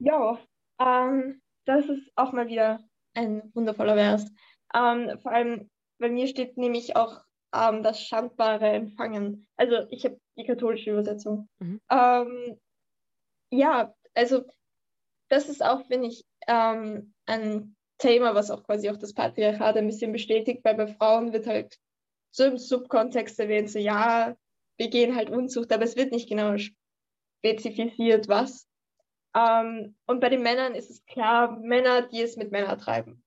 Ja, 0.00 0.40
ähm, 0.80 1.40
das 1.66 1.88
ist 1.88 2.10
auch 2.16 2.32
mal 2.32 2.48
wieder 2.48 2.80
ein 3.14 3.52
wundervoller 3.54 3.94
Vers. 3.94 4.32
Ähm, 4.74 5.20
vor 5.20 5.30
allem 5.30 5.70
bei 6.00 6.10
mir 6.10 6.26
steht 6.26 6.56
nämlich 6.56 6.96
auch 6.96 7.22
ähm, 7.54 7.82
das 7.82 8.02
schandbare 8.02 8.68
Empfangen. 8.68 9.46
Also 9.56 9.86
ich 9.90 10.04
habe 10.04 10.18
die 10.36 10.44
katholische 10.44 10.90
Übersetzung. 10.90 11.48
Mhm. 11.58 11.80
Ähm, 11.90 12.60
ja, 13.50 13.94
also 14.14 14.44
das 15.28 15.48
ist 15.48 15.64
auch, 15.64 15.86
finde 15.86 16.08
ich, 16.08 16.24
ähm, 16.46 17.14
ein 17.26 17.76
Thema, 17.98 18.34
was 18.34 18.50
auch 18.50 18.64
quasi 18.64 18.90
auch 18.90 18.96
das 18.96 19.14
Patriarchat 19.14 19.76
ein 19.76 19.86
bisschen 19.86 20.12
bestätigt, 20.12 20.64
weil 20.64 20.74
bei 20.74 20.86
Frauen 20.86 21.32
wird 21.32 21.46
halt 21.46 21.78
so 22.32 22.44
im 22.44 22.58
Subkontext 22.58 23.38
erwähnt, 23.38 23.70
so 23.70 23.78
ja, 23.78 24.36
wir 24.78 24.88
gehen 24.88 25.14
halt 25.14 25.30
Unzucht, 25.30 25.72
aber 25.72 25.84
es 25.84 25.96
wird 25.96 26.12
nicht 26.12 26.28
genau 26.28 26.56
spezifiziert, 27.42 28.28
was. 28.28 28.66
Ähm, 29.34 29.96
und 30.06 30.20
bei 30.20 30.28
den 30.28 30.42
Männern 30.42 30.74
ist 30.74 30.90
es 30.90 31.04
klar, 31.04 31.58
Männer, 31.60 32.02
die 32.02 32.22
es 32.22 32.36
mit 32.36 32.50
Männern 32.50 32.78
treiben. 32.78 33.22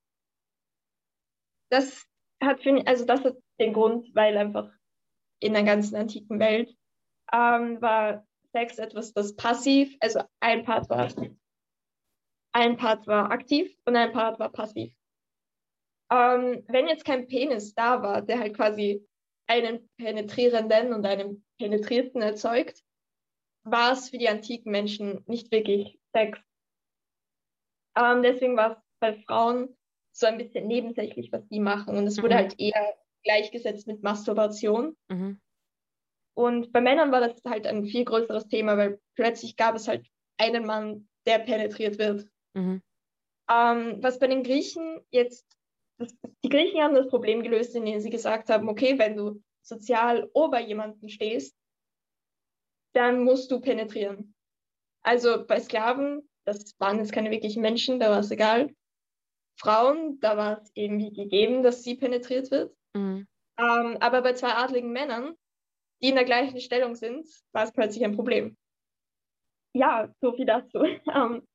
Das 1.69 2.05
hat, 2.41 2.61
für, 2.61 2.85
also 2.85 3.05
das 3.05 3.23
hat 3.23 3.37
den 3.63 3.73
Grund, 3.73 4.13
weil 4.13 4.37
einfach 4.37 4.69
in 5.39 5.53
der 5.53 5.63
ganzen 5.63 5.95
antiken 5.95 6.39
Welt 6.39 6.75
ähm, 7.31 7.81
war 7.81 8.25
Sex 8.51 8.77
etwas, 8.77 9.13
das 9.13 9.35
passiv, 9.35 9.95
also 9.99 10.21
ein 10.39 10.63
Part 10.63 10.89
war 10.89 11.09
ein 12.53 12.77
Part 12.77 13.07
war 13.07 13.31
aktiv 13.31 13.75
und 13.85 13.95
ein 13.95 14.13
Part 14.13 14.39
war 14.39 14.51
passiv. 14.51 14.93
Ähm, 16.11 16.63
wenn 16.67 16.87
jetzt 16.87 17.05
kein 17.05 17.27
Penis 17.27 17.73
da 17.73 18.01
war, 18.01 18.21
der 18.21 18.39
halt 18.39 18.55
quasi 18.55 19.05
einen 19.47 19.89
penetrierenden 19.97 20.93
und 20.93 21.05
einen 21.05 21.45
penetrierten 21.57 22.21
erzeugt, 22.21 22.83
war 23.63 23.93
es 23.93 24.09
für 24.09 24.17
die 24.17 24.29
antiken 24.29 24.71
Menschen 24.71 25.23
nicht 25.25 25.51
wirklich 25.51 25.99
Sex. 26.15 26.39
Ähm, 27.97 28.21
deswegen 28.21 28.55
war 28.55 28.71
es 28.71 28.77
bei 28.99 29.13
Frauen 29.23 29.75
so 30.15 30.27
ein 30.27 30.37
bisschen 30.37 30.67
nebensächlich, 30.67 31.31
was 31.31 31.47
die 31.47 31.59
machen. 31.59 31.97
Und 31.97 32.05
es 32.05 32.21
wurde 32.21 32.35
mhm. 32.35 32.39
halt 32.39 32.59
eher 32.59 32.95
gleichgesetzt 33.23 33.87
mit 33.87 34.03
Masturbation. 34.03 34.95
Mhm. 35.09 35.39
Und 36.35 36.71
bei 36.71 36.81
Männern 36.81 37.11
war 37.11 37.21
das 37.21 37.41
halt 37.45 37.67
ein 37.67 37.85
viel 37.85 38.05
größeres 38.05 38.47
Thema, 38.47 38.77
weil 38.77 38.99
plötzlich 39.15 39.55
gab 39.55 39.75
es 39.75 39.87
halt 39.87 40.07
einen 40.37 40.65
Mann, 40.65 41.07
der 41.25 41.39
penetriert 41.39 41.99
wird. 41.99 42.27
Mhm. 42.53 42.81
Ähm, 43.49 43.97
was 44.01 44.19
bei 44.19 44.27
den 44.27 44.43
Griechen 44.43 45.01
jetzt, 45.11 45.45
das, 45.99 46.15
die 46.43 46.49
Griechen 46.49 46.81
haben 46.81 46.95
das 46.95 47.07
Problem 47.07 47.43
gelöst, 47.43 47.75
indem 47.75 47.99
sie 47.99 48.09
gesagt 48.09 48.49
haben, 48.49 48.67
okay, 48.67 48.97
wenn 48.97 49.15
du 49.15 49.43
sozial 49.61 50.29
ober 50.33 50.59
jemanden 50.59 51.09
stehst, 51.09 51.55
dann 52.93 53.23
musst 53.23 53.51
du 53.51 53.59
penetrieren. 53.59 54.35
Also 55.03 55.45
bei 55.45 55.59
Sklaven, 55.59 56.27
das 56.45 56.73
waren 56.79 56.97
jetzt 56.99 57.11
keine 57.11 57.31
wirklichen 57.31 57.61
Menschen, 57.61 57.99
da 57.99 58.09
war 58.09 58.19
es 58.19 58.31
egal. 58.31 58.73
Frauen, 59.59 60.19
da 60.19 60.37
war 60.37 60.61
es 60.61 60.71
irgendwie 60.73 61.11
gegeben, 61.13 61.63
dass 61.63 61.83
sie 61.83 61.95
penetriert 61.95 62.49
wird. 62.51 62.75
Mhm. 62.93 63.27
Ähm, 63.57 63.97
aber 63.99 64.21
bei 64.21 64.33
zwei 64.33 64.53
adligen 64.53 64.91
Männern, 64.91 65.35
die 66.01 66.09
in 66.09 66.15
der 66.15 66.25
gleichen 66.25 66.59
Stellung 66.59 66.95
sind, 66.95 67.27
war 67.51 67.63
es 67.63 67.71
plötzlich 67.71 68.03
ein 68.03 68.15
Problem. 68.15 68.57
Ja, 69.73 70.13
so 70.21 70.33
viel 70.33 70.45
dazu. 70.45 70.79
ähm, 71.13 71.47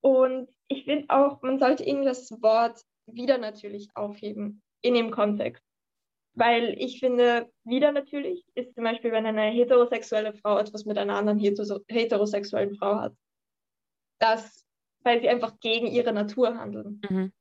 und 0.00 0.48
ich 0.68 0.84
finde 0.84 1.06
auch, 1.10 1.42
man 1.42 1.58
sollte 1.58 1.84
irgendwie 1.84 2.06
das 2.06 2.30
Wort 2.42 2.82
wieder 3.06 3.38
natürlich 3.38 3.88
aufheben 3.94 4.62
in 4.82 4.94
dem 4.94 5.10
Kontext. 5.10 5.64
Weil 6.34 6.74
ich 6.78 7.00
finde, 7.00 7.50
wieder 7.64 7.90
natürlich 7.90 8.44
ist 8.54 8.74
zum 8.74 8.84
Beispiel, 8.84 9.10
wenn 9.10 9.26
eine 9.26 9.50
heterosexuelle 9.50 10.34
Frau 10.34 10.58
etwas 10.58 10.84
mit 10.84 10.96
einer 10.96 11.16
anderen 11.16 11.38
heterosexuellen 11.38 12.76
Frau 12.76 12.96
hat. 12.96 13.14
Das, 14.20 14.64
weil 15.02 15.20
sie 15.20 15.28
einfach 15.28 15.58
gegen 15.58 15.88
ihre 15.88 16.12
Natur 16.12 16.56
handeln. 16.56 17.00
Mhm. 17.08 17.32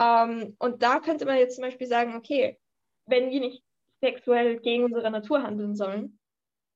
Ähm, 0.00 0.56
und 0.58 0.82
da 0.82 1.00
könnte 1.00 1.24
man 1.26 1.38
jetzt 1.38 1.56
zum 1.56 1.62
Beispiel 1.62 1.86
sagen, 1.86 2.16
okay, 2.16 2.58
wenn 3.06 3.30
wir 3.30 3.40
nicht 3.40 3.62
sexuell 4.00 4.58
gegen 4.58 4.84
unsere 4.84 5.10
Natur 5.10 5.42
handeln 5.42 5.74
sollen, 5.74 6.18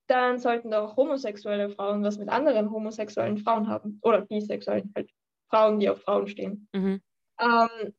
dann 0.08 0.38
sollten 0.38 0.72
auch 0.72 0.96
homosexuelle 0.96 1.70
Frauen 1.70 2.02
was 2.02 2.18
mit 2.18 2.28
anderen 2.28 2.70
homosexuellen 2.70 3.38
Frauen 3.38 3.68
haben. 3.68 4.00
Oder 4.02 4.22
bisexuellen 4.22 4.92
halt 4.94 5.10
Frauen, 5.50 5.80
die 5.80 5.90
auf 5.90 6.00
Frauen 6.00 6.26
stehen. 6.28 6.68
Mhm. 6.72 7.02
Ähm, 7.40 7.94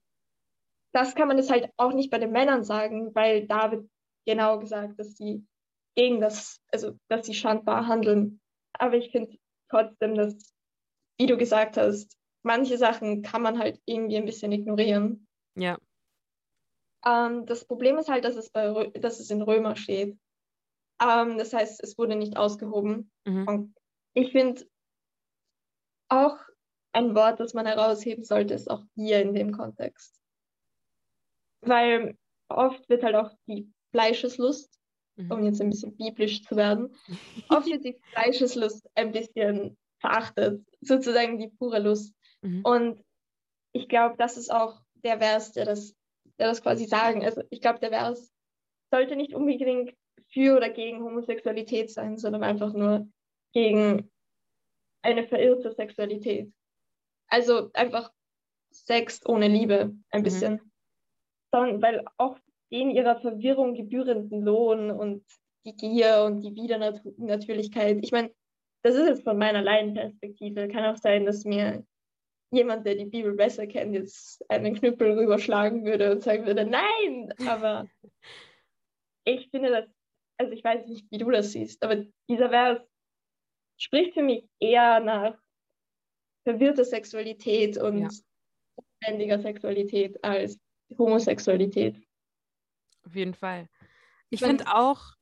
das 0.91 1.15
kann 1.15 1.27
man 1.27 1.38
jetzt 1.38 1.51
halt 1.51 1.69
auch 1.77 1.93
nicht 1.93 2.10
bei 2.10 2.17
den 2.17 2.32
Männern 2.32 2.63
sagen, 2.63 3.13
weil 3.13 3.45
da 3.45 3.71
wird 3.71 3.89
genau 4.25 4.60
gesagt, 4.60 4.99
dass 4.99 5.15
sie 5.15 5.45
gegen 5.95 6.19
das, 6.19 6.60
also 6.71 6.97
dass 7.10 7.25
sie 7.25 7.34
schandbar 7.34 7.88
handeln. 7.88 8.41
Aber 8.73 8.95
ich 8.95 9.12
finde 9.12 9.38
trotzdem, 9.69 10.15
dass, 10.15 10.53
wie 11.19 11.27
du 11.27 11.38
gesagt 11.38 11.77
hast, 11.77 12.17
manche 12.43 12.78
Sachen 12.78 13.21
kann 13.21 13.41
man 13.41 13.60
halt 13.60 13.80
irgendwie 13.86 14.17
ein 14.17 14.25
bisschen 14.25 14.52
ignorieren. 14.52 15.28
Ja. 15.56 15.78
Ähm, 17.06 17.45
das 17.45 17.65
Problem 17.65 17.97
ist 17.97 18.10
halt, 18.10 18.25
dass 18.25 18.36
es, 18.36 18.49
bei, 18.49 18.89
dass 18.95 19.19
es 19.19 19.30
in 19.30 19.41
Römer 19.41 19.75
steht. 19.75 20.17
Ähm, 21.02 21.38
das 21.38 21.54
heißt, 21.54 21.82
es 21.84 21.97
wurde 21.97 22.15
nicht 22.15 22.38
ausgehoben. 22.38 23.12
Mhm. 23.25 23.73
Ich 24.13 24.32
finde 24.32 24.65
auch 26.10 26.38
ein 26.91 27.15
Wort, 27.15 27.39
das 27.39 27.54
man 27.54 27.65
herausheben 27.65 28.23
sollte, 28.23 28.54
ist 28.54 28.69
auch 28.69 28.84
hier 28.95 29.21
in 29.21 29.34
dem 29.34 29.52
Kontext. 29.52 30.19
Weil 31.62 32.17
oft 32.49 32.88
wird 32.89 33.04
halt 33.04 33.15
auch 33.15 33.32
die 33.47 33.71
Fleischeslust, 33.91 34.80
mhm. 35.15 35.32
um 35.32 35.43
jetzt 35.43 35.62
ein 35.62 35.69
bisschen 35.69 35.95
biblisch 35.95 36.43
zu 36.43 36.56
werden, 36.56 36.95
oft 37.49 37.67
wird 37.67 37.86
die 37.86 37.99
Fleischeslust 38.13 38.89
ein 38.95 39.12
bisschen 39.12 39.78
verachtet, 39.99 40.65
sozusagen 40.82 41.38
die 41.38 41.49
pure 41.49 41.80
Lust. 41.80 42.13
Mhm. 42.41 42.62
Und 42.63 43.04
ich 43.73 43.88
glaube, 43.88 44.15
das 44.17 44.38
ist 44.38 44.52
auch 44.52 44.82
der 44.95 45.19
Vers, 45.19 45.52
der 45.54 45.65
das, 45.65 45.95
der 46.38 46.47
das 46.47 46.62
quasi 46.62 46.86
sagen. 46.86 47.23
Also 47.23 47.43
ich 47.49 47.62
glaube, 47.62 47.80
der 47.80 47.89
Vers 47.89 48.32
sollte 48.91 49.15
nicht 49.15 49.34
unbedingt 49.34 49.93
für 50.32 50.58
oder 50.58 50.69
gegen 50.69 51.04
Homosexualität 51.04 51.91
sein, 51.91 52.17
sondern 52.17 52.43
einfach 52.43 52.73
nur 52.73 53.08
gegen 53.54 54.12
eine 55.02 55.28
verirrte 55.28 55.71
Sexualität. 55.71 56.52
Also 57.28 57.69
einfach 57.73 58.12
Sex 58.71 59.25
ohne 59.25 59.47
Liebe, 59.47 59.95
ein 60.12 60.21
mhm. 60.21 60.23
bisschen. 60.23 60.71
Dann, 61.52 61.82
weil 61.82 62.06
auch 62.17 62.38
den 62.71 62.91
ihrer 62.91 63.19
Verwirrung 63.19 63.73
gebührenden 63.73 64.41
Lohn 64.41 64.91
und 64.91 65.25
die 65.65 65.75
Gier 65.75 66.23
und 66.25 66.41
die 66.41 66.56
Widernatürlichkeit. 66.56 67.99
Ich 68.04 68.12
meine, 68.12 68.32
das 68.84 68.95
ist 68.95 69.08
jetzt 69.08 69.23
von 69.23 69.38
meiner 69.38 69.62
Laienperspektive. 69.62 70.67
Kann 70.67 70.86
auch 70.86 70.97
sein, 70.97 71.25
dass 71.25 71.43
mir 71.45 71.84
jemand, 72.51 72.85
der 72.85 72.95
die 72.95 73.05
Bibel 73.05 73.33
besser 73.33 73.67
kennt, 73.67 73.93
jetzt 73.93 74.43
einen 74.49 74.75
Knüppel 74.75 75.17
rüberschlagen 75.17 75.85
würde 75.85 76.12
und 76.12 76.23
sagen 76.23 76.45
würde, 76.45 76.65
nein, 76.65 77.33
aber 77.47 77.88
ich 79.25 79.49
finde 79.51 79.69
das 79.69 79.85
also 80.39 80.53
ich 80.53 80.63
weiß 80.63 80.88
nicht, 80.88 81.05
wie 81.12 81.17
du 81.17 81.29
das 81.29 81.51
siehst, 81.51 81.83
aber 81.83 82.05
dieser 82.29 82.49
Vers 82.49 82.81
spricht 83.77 84.13
für 84.13 84.23
mich 84.23 84.47
eher 84.59 84.99
nach 85.01 85.38
verwirrter 86.43 86.85
Sexualität 86.85 87.77
und 87.77 88.01
ja. 88.01 88.09
unbändiger 89.03 89.39
Sexualität 89.39 90.23
als 90.23 90.57
Homosexualität. 90.97 92.01
Auf 93.05 93.15
jeden 93.15 93.33
Fall. 93.33 93.67
Ich 94.29 94.39
finde 94.39 94.65
auch 94.73 95.13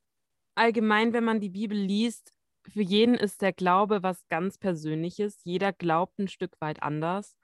allgemein, 0.55 1.13
wenn 1.13 1.23
man 1.23 1.39
die 1.39 1.49
Bibel 1.49 1.77
liest, 1.77 2.36
für 2.69 2.81
jeden 2.81 3.15
ist 3.15 3.41
der 3.41 3.53
Glaube 3.53 4.03
was 4.03 4.27
ganz 4.27 4.57
Persönliches. 4.57 5.39
Jeder 5.43 5.73
glaubt 5.73 6.19
ein 6.19 6.27
Stück 6.27 6.59
weit 6.59 6.83
anders. 6.83 7.35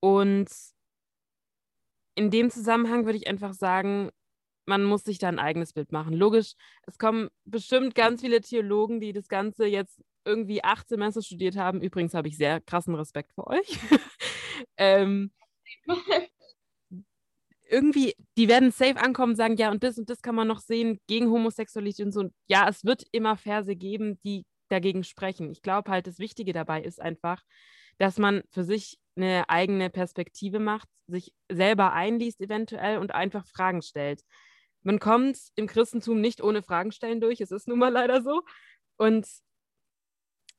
Und 0.00 0.48
in 2.14 2.30
dem 2.30 2.50
Zusammenhang 2.50 3.04
würde 3.04 3.18
ich 3.18 3.28
einfach 3.28 3.52
sagen, 3.52 4.10
man 4.66 4.84
muss 4.84 5.04
sich 5.04 5.18
da 5.18 5.28
ein 5.28 5.38
eigenes 5.38 5.72
Bild 5.72 5.92
machen. 5.92 6.14
Logisch, 6.14 6.54
es 6.86 6.98
kommen 6.98 7.28
bestimmt 7.44 7.94
ganz 7.94 8.20
viele 8.20 8.40
Theologen, 8.40 9.00
die 9.00 9.12
das 9.12 9.28
Ganze 9.28 9.66
jetzt 9.66 10.02
irgendwie 10.24 10.64
acht 10.64 10.88
Semester 10.88 11.22
studiert 11.22 11.56
haben. 11.56 11.80
Übrigens 11.80 12.14
habe 12.14 12.28
ich 12.28 12.36
sehr 12.36 12.60
krassen 12.60 12.94
Respekt 12.94 13.32
vor 13.32 13.46
euch. 13.46 13.78
ähm, 14.76 15.30
irgendwie, 17.68 18.16
die 18.36 18.48
werden 18.48 18.70
safe 18.70 18.96
ankommen 18.96 19.32
und 19.32 19.36
sagen, 19.36 19.56
ja, 19.56 19.70
und 19.70 19.82
das 19.82 19.98
und 19.98 20.10
das 20.10 20.22
kann 20.22 20.34
man 20.34 20.48
noch 20.48 20.60
sehen 20.60 21.00
gegen 21.06 21.30
Homosexualität 21.30 22.06
und 22.06 22.12
so. 22.12 22.20
Und 22.20 22.34
ja, 22.48 22.68
es 22.68 22.84
wird 22.84 23.04
immer 23.12 23.36
Verse 23.36 23.74
geben, 23.74 24.20
die 24.24 24.44
dagegen 24.68 25.04
sprechen. 25.04 25.50
Ich 25.50 25.62
glaube 25.62 25.90
halt, 25.90 26.06
das 26.06 26.18
Wichtige 26.18 26.52
dabei 26.52 26.82
ist 26.82 27.00
einfach, 27.00 27.42
dass 27.98 28.18
man 28.18 28.42
für 28.50 28.64
sich 28.64 28.98
eine 29.16 29.48
eigene 29.48 29.88
Perspektive 29.90 30.58
macht, 30.58 30.88
sich 31.06 31.32
selber 31.50 31.92
einliest 31.92 32.40
eventuell 32.40 32.98
und 32.98 33.14
einfach 33.14 33.46
Fragen 33.46 33.80
stellt 33.80 34.22
man 34.86 35.00
kommt 35.00 35.36
im 35.56 35.66
Christentum 35.66 36.20
nicht 36.20 36.40
ohne 36.40 36.62
Fragen 36.62 36.92
stellen 36.92 37.20
durch. 37.20 37.40
Es 37.40 37.50
ist 37.50 37.66
nun 37.66 37.80
mal 37.80 37.92
leider 37.92 38.22
so. 38.22 38.42
Und 38.96 39.26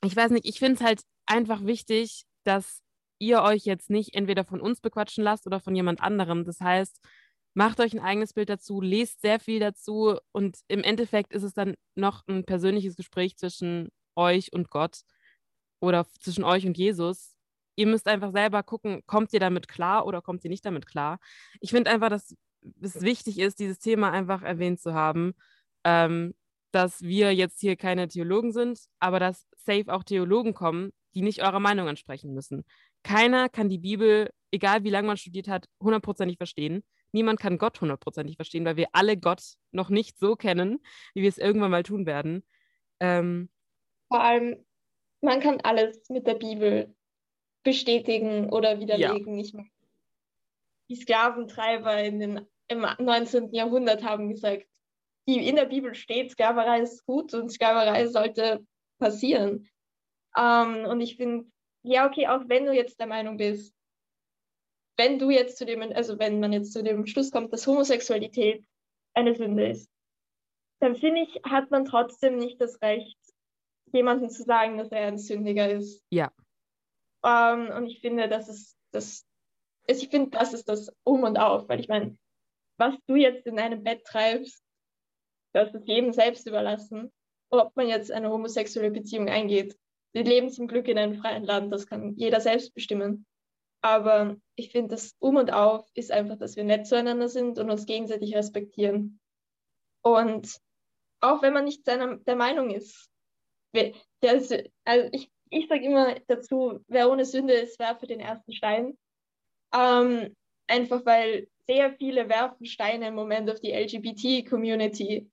ich 0.03 0.15
weiß 0.15 0.31
nicht, 0.31 0.45
ich 0.45 0.59
finde 0.59 0.75
es 0.75 0.81
halt 0.81 1.01
einfach 1.25 1.65
wichtig, 1.65 2.25
dass 2.43 2.81
ihr 3.19 3.41
euch 3.41 3.63
jetzt 3.63 3.89
nicht 3.89 4.15
entweder 4.15 4.43
von 4.43 4.59
uns 4.59 4.81
bequatschen 4.81 5.23
lasst 5.23 5.47
oder 5.47 5.61
von 5.61 5.75
jemand 5.75 6.01
anderem. 6.01 6.43
Das 6.43 6.59
heißt, 6.59 6.99
macht 7.57 7.79
euch 7.79 7.91
ein 7.95 7.99
eigenes 7.99 8.33
Bild 8.33 8.49
dazu, 8.49 8.81
lest 8.81 9.19
sehr 9.19 9.39
viel 9.39 9.59
dazu 9.59 10.15
und 10.31 10.59
im 10.67 10.83
Endeffekt 10.83 11.33
ist 11.33 11.41
es 11.41 11.55
dann 11.55 11.73
noch 11.95 12.21
ein 12.27 12.45
persönliches 12.45 12.95
Gespräch 12.95 13.35
zwischen 13.35 13.89
euch 14.15 14.53
und 14.53 14.69
Gott 14.69 15.01
oder 15.79 16.05
zwischen 16.21 16.43
euch 16.43 16.67
und 16.67 16.77
Jesus. 16.77 17.33
Ihr 17.75 17.87
müsst 17.87 18.07
einfach 18.07 18.31
selber 18.31 18.61
gucken, 18.61 19.01
kommt 19.07 19.33
ihr 19.33 19.39
damit 19.39 19.67
klar 19.67 20.05
oder 20.05 20.21
kommt 20.21 20.43
ihr 20.43 20.51
nicht 20.51 20.67
damit 20.67 20.85
klar. 20.85 21.17
Ich 21.59 21.71
finde 21.71 21.89
einfach, 21.89 22.09
dass 22.09 22.35
es 22.79 23.01
wichtig 23.01 23.39
ist, 23.39 23.57
dieses 23.57 23.79
Thema 23.79 24.11
einfach 24.11 24.43
erwähnt 24.43 24.79
zu 24.79 24.93
haben, 24.93 25.33
ähm, 25.83 26.35
dass 26.71 27.01
wir 27.01 27.33
jetzt 27.33 27.59
hier 27.59 27.75
keine 27.75 28.07
Theologen 28.07 28.51
sind, 28.51 28.81
aber 28.99 29.19
dass 29.19 29.47
safe 29.55 29.85
auch 29.87 30.03
Theologen 30.03 30.53
kommen, 30.53 30.91
die 31.15 31.23
nicht 31.23 31.41
eurer 31.41 31.59
Meinung 31.59 31.87
entsprechen 31.87 32.35
müssen. 32.35 32.65
Keiner 33.01 33.49
kann 33.49 33.67
die 33.67 33.79
Bibel, 33.79 34.29
egal 34.51 34.83
wie 34.83 34.91
lange 34.91 35.07
man 35.07 35.17
studiert 35.17 35.47
hat, 35.47 35.65
hundertprozentig 35.81 36.37
verstehen. 36.37 36.83
Niemand 37.17 37.39
kann 37.39 37.57
Gott 37.57 37.81
hundertprozentig 37.81 38.35
verstehen, 38.35 38.63
weil 38.63 38.77
wir 38.77 38.89
alle 38.91 39.17
Gott 39.17 39.41
noch 39.71 39.89
nicht 39.89 40.19
so 40.19 40.35
kennen, 40.35 40.79
wie 41.15 41.23
wir 41.23 41.29
es 41.29 41.39
irgendwann 41.39 41.71
mal 41.71 41.81
tun 41.81 42.05
werden. 42.05 42.45
Ähm, 42.99 43.49
Vor 44.07 44.21
allem, 44.21 44.63
man 45.21 45.39
kann 45.39 45.59
alles 45.61 46.07
mit 46.09 46.27
der 46.27 46.35
Bibel 46.35 46.93
bestätigen 47.63 48.51
oder 48.51 48.79
widerlegen. 48.79 49.33
Ja. 49.33 49.41
Ich 49.41 49.53
meine, 49.55 49.67
die 50.91 50.95
Sklaventreiber 50.95 52.03
in 52.03 52.19
den, 52.19 52.47
im 52.67 52.85
19. 52.99 53.51
Jahrhundert 53.51 54.03
haben 54.03 54.29
gesagt, 54.29 54.67
die, 55.27 55.47
in 55.47 55.55
der 55.55 55.65
Bibel 55.65 55.95
steht, 55.95 56.29
Sklaverei 56.29 56.81
ist 56.81 57.03
gut 57.07 57.33
und 57.33 57.49
Sklaverei 57.49 58.05
sollte 58.05 58.63
passieren. 58.99 59.67
Ähm, 60.37 60.85
und 60.85 61.01
ich 61.01 61.17
finde, 61.17 61.47
ja, 61.81 62.07
okay, 62.07 62.27
auch 62.27 62.43
wenn 62.45 62.67
du 62.67 62.73
jetzt 62.73 62.99
der 62.99 63.07
Meinung 63.07 63.37
bist, 63.37 63.73
wenn 64.97 65.19
du 65.19 65.29
jetzt 65.29 65.57
zu 65.57 65.65
dem, 65.65 65.81
also 65.81 66.19
wenn 66.19 66.39
man 66.39 66.53
jetzt 66.53 66.73
zu 66.73 66.83
dem 66.83 67.05
Schluss 67.05 67.31
kommt, 67.31 67.53
dass 67.53 67.67
Homosexualität 67.67 68.65
eine 69.13 69.35
Sünde 69.35 69.69
ist, 69.69 69.89
dann 70.79 70.95
finde 70.95 71.21
ich, 71.21 71.41
hat 71.43 71.71
man 71.71 71.85
trotzdem 71.85 72.37
nicht 72.37 72.59
das 72.61 72.81
Recht, 72.81 73.17
jemandem 73.93 74.29
zu 74.29 74.43
sagen, 74.43 74.77
dass 74.77 74.91
er 74.91 75.07
ein 75.07 75.17
Sündiger 75.17 75.69
ist. 75.71 76.03
Ja. 76.11 76.31
Ähm, 77.23 77.69
und 77.75 77.87
ich 77.87 77.99
finde, 78.01 78.27
das 78.27 78.49
ist 78.49 78.77
das, 78.91 79.25
ich 79.85 80.09
finde, 80.09 80.31
das 80.31 80.53
ist 80.53 80.67
das 80.67 80.91
Um 81.03 81.23
und 81.23 81.37
Auf, 81.37 81.69
weil 81.69 81.79
ich 81.79 81.87
meine, 81.87 82.17
was 82.77 82.95
du 83.07 83.15
jetzt 83.15 83.45
in 83.45 83.55
deinem 83.55 83.83
Bett 83.83 84.03
treibst, 84.03 84.63
das 85.53 85.73
ist 85.73 85.87
jedem 85.87 86.13
selbst 86.13 86.47
überlassen, 86.47 87.11
ob 87.49 87.75
man 87.75 87.87
jetzt 87.87 88.11
eine 88.11 88.29
homosexuelle 88.29 88.91
Beziehung 88.91 89.29
eingeht. 89.29 89.77
Wir 90.13 90.23
leben 90.23 90.49
zum 90.49 90.67
Glück 90.67 90.87
in 90.87 90.97
einem 90.97 91.15
freien 91.15 91.43
Land, 91.43 91.71
das 91.71 91.87
kann 91.87 92.15
jeder 92.15 92.41
selbst 92.41 92.73
bestimmen. 92.73 93.25
Aber 93.81 94.37
ich 94.55 94.71
finde, 94.71 94.95
das 94.95 95.15
Um 95.19 95.35
und 95.35 95.51
Auf 95.51 95.87
ist 95.93 96.11
einfach, 96.11 96.37
dass 96.37 96.55
wir 96.55 96.63
nett 96.63 96.87
zueinander 96.87 97.29
sind 97.29 97.59
und 97.59 97.69
uns 97.69 97.85
gegenseitig 97.85 98.35
respektieren. 98.35 99.19
Und 100.01 100.57
auch 101.21 101.41
wenn 101.41 101.53
man 101.53 101.65
nicht 101.65 101.85
seiner, 101.85 102.17
der 102.17 102.35
Meinung 102.35 102.71
ist, 102.71 103.09
der, 103.73 103.93
also 104.23 105.09
ich, 105.11 105.31
ich 105.49 105.67
sage 105.67 105.85
immer 105.85 106.15
dazu, 106.27 106.79
wer 106.87 107.11
ohne 107.11 107.25
Sünde 107.25 107.53
ist, 107.53 107.79
werfe 107.79 108.07
den 108.07 108.19
ersten 108.19 108.51
Stein. 108.53 108.97
Ähm, 109.73 110.35
einfach 110.67 111.05
weil 111.05 111.47
sehr 111.67 111.93
viele 111.93 112.29
werfen 112.29 112.65
Steine 112.65 113.09
im 113.09 113.15
Moment 113.15 113.49
auf 113.49 113.59
die 113.59 113.71
LGBT-Community 113.71 115.29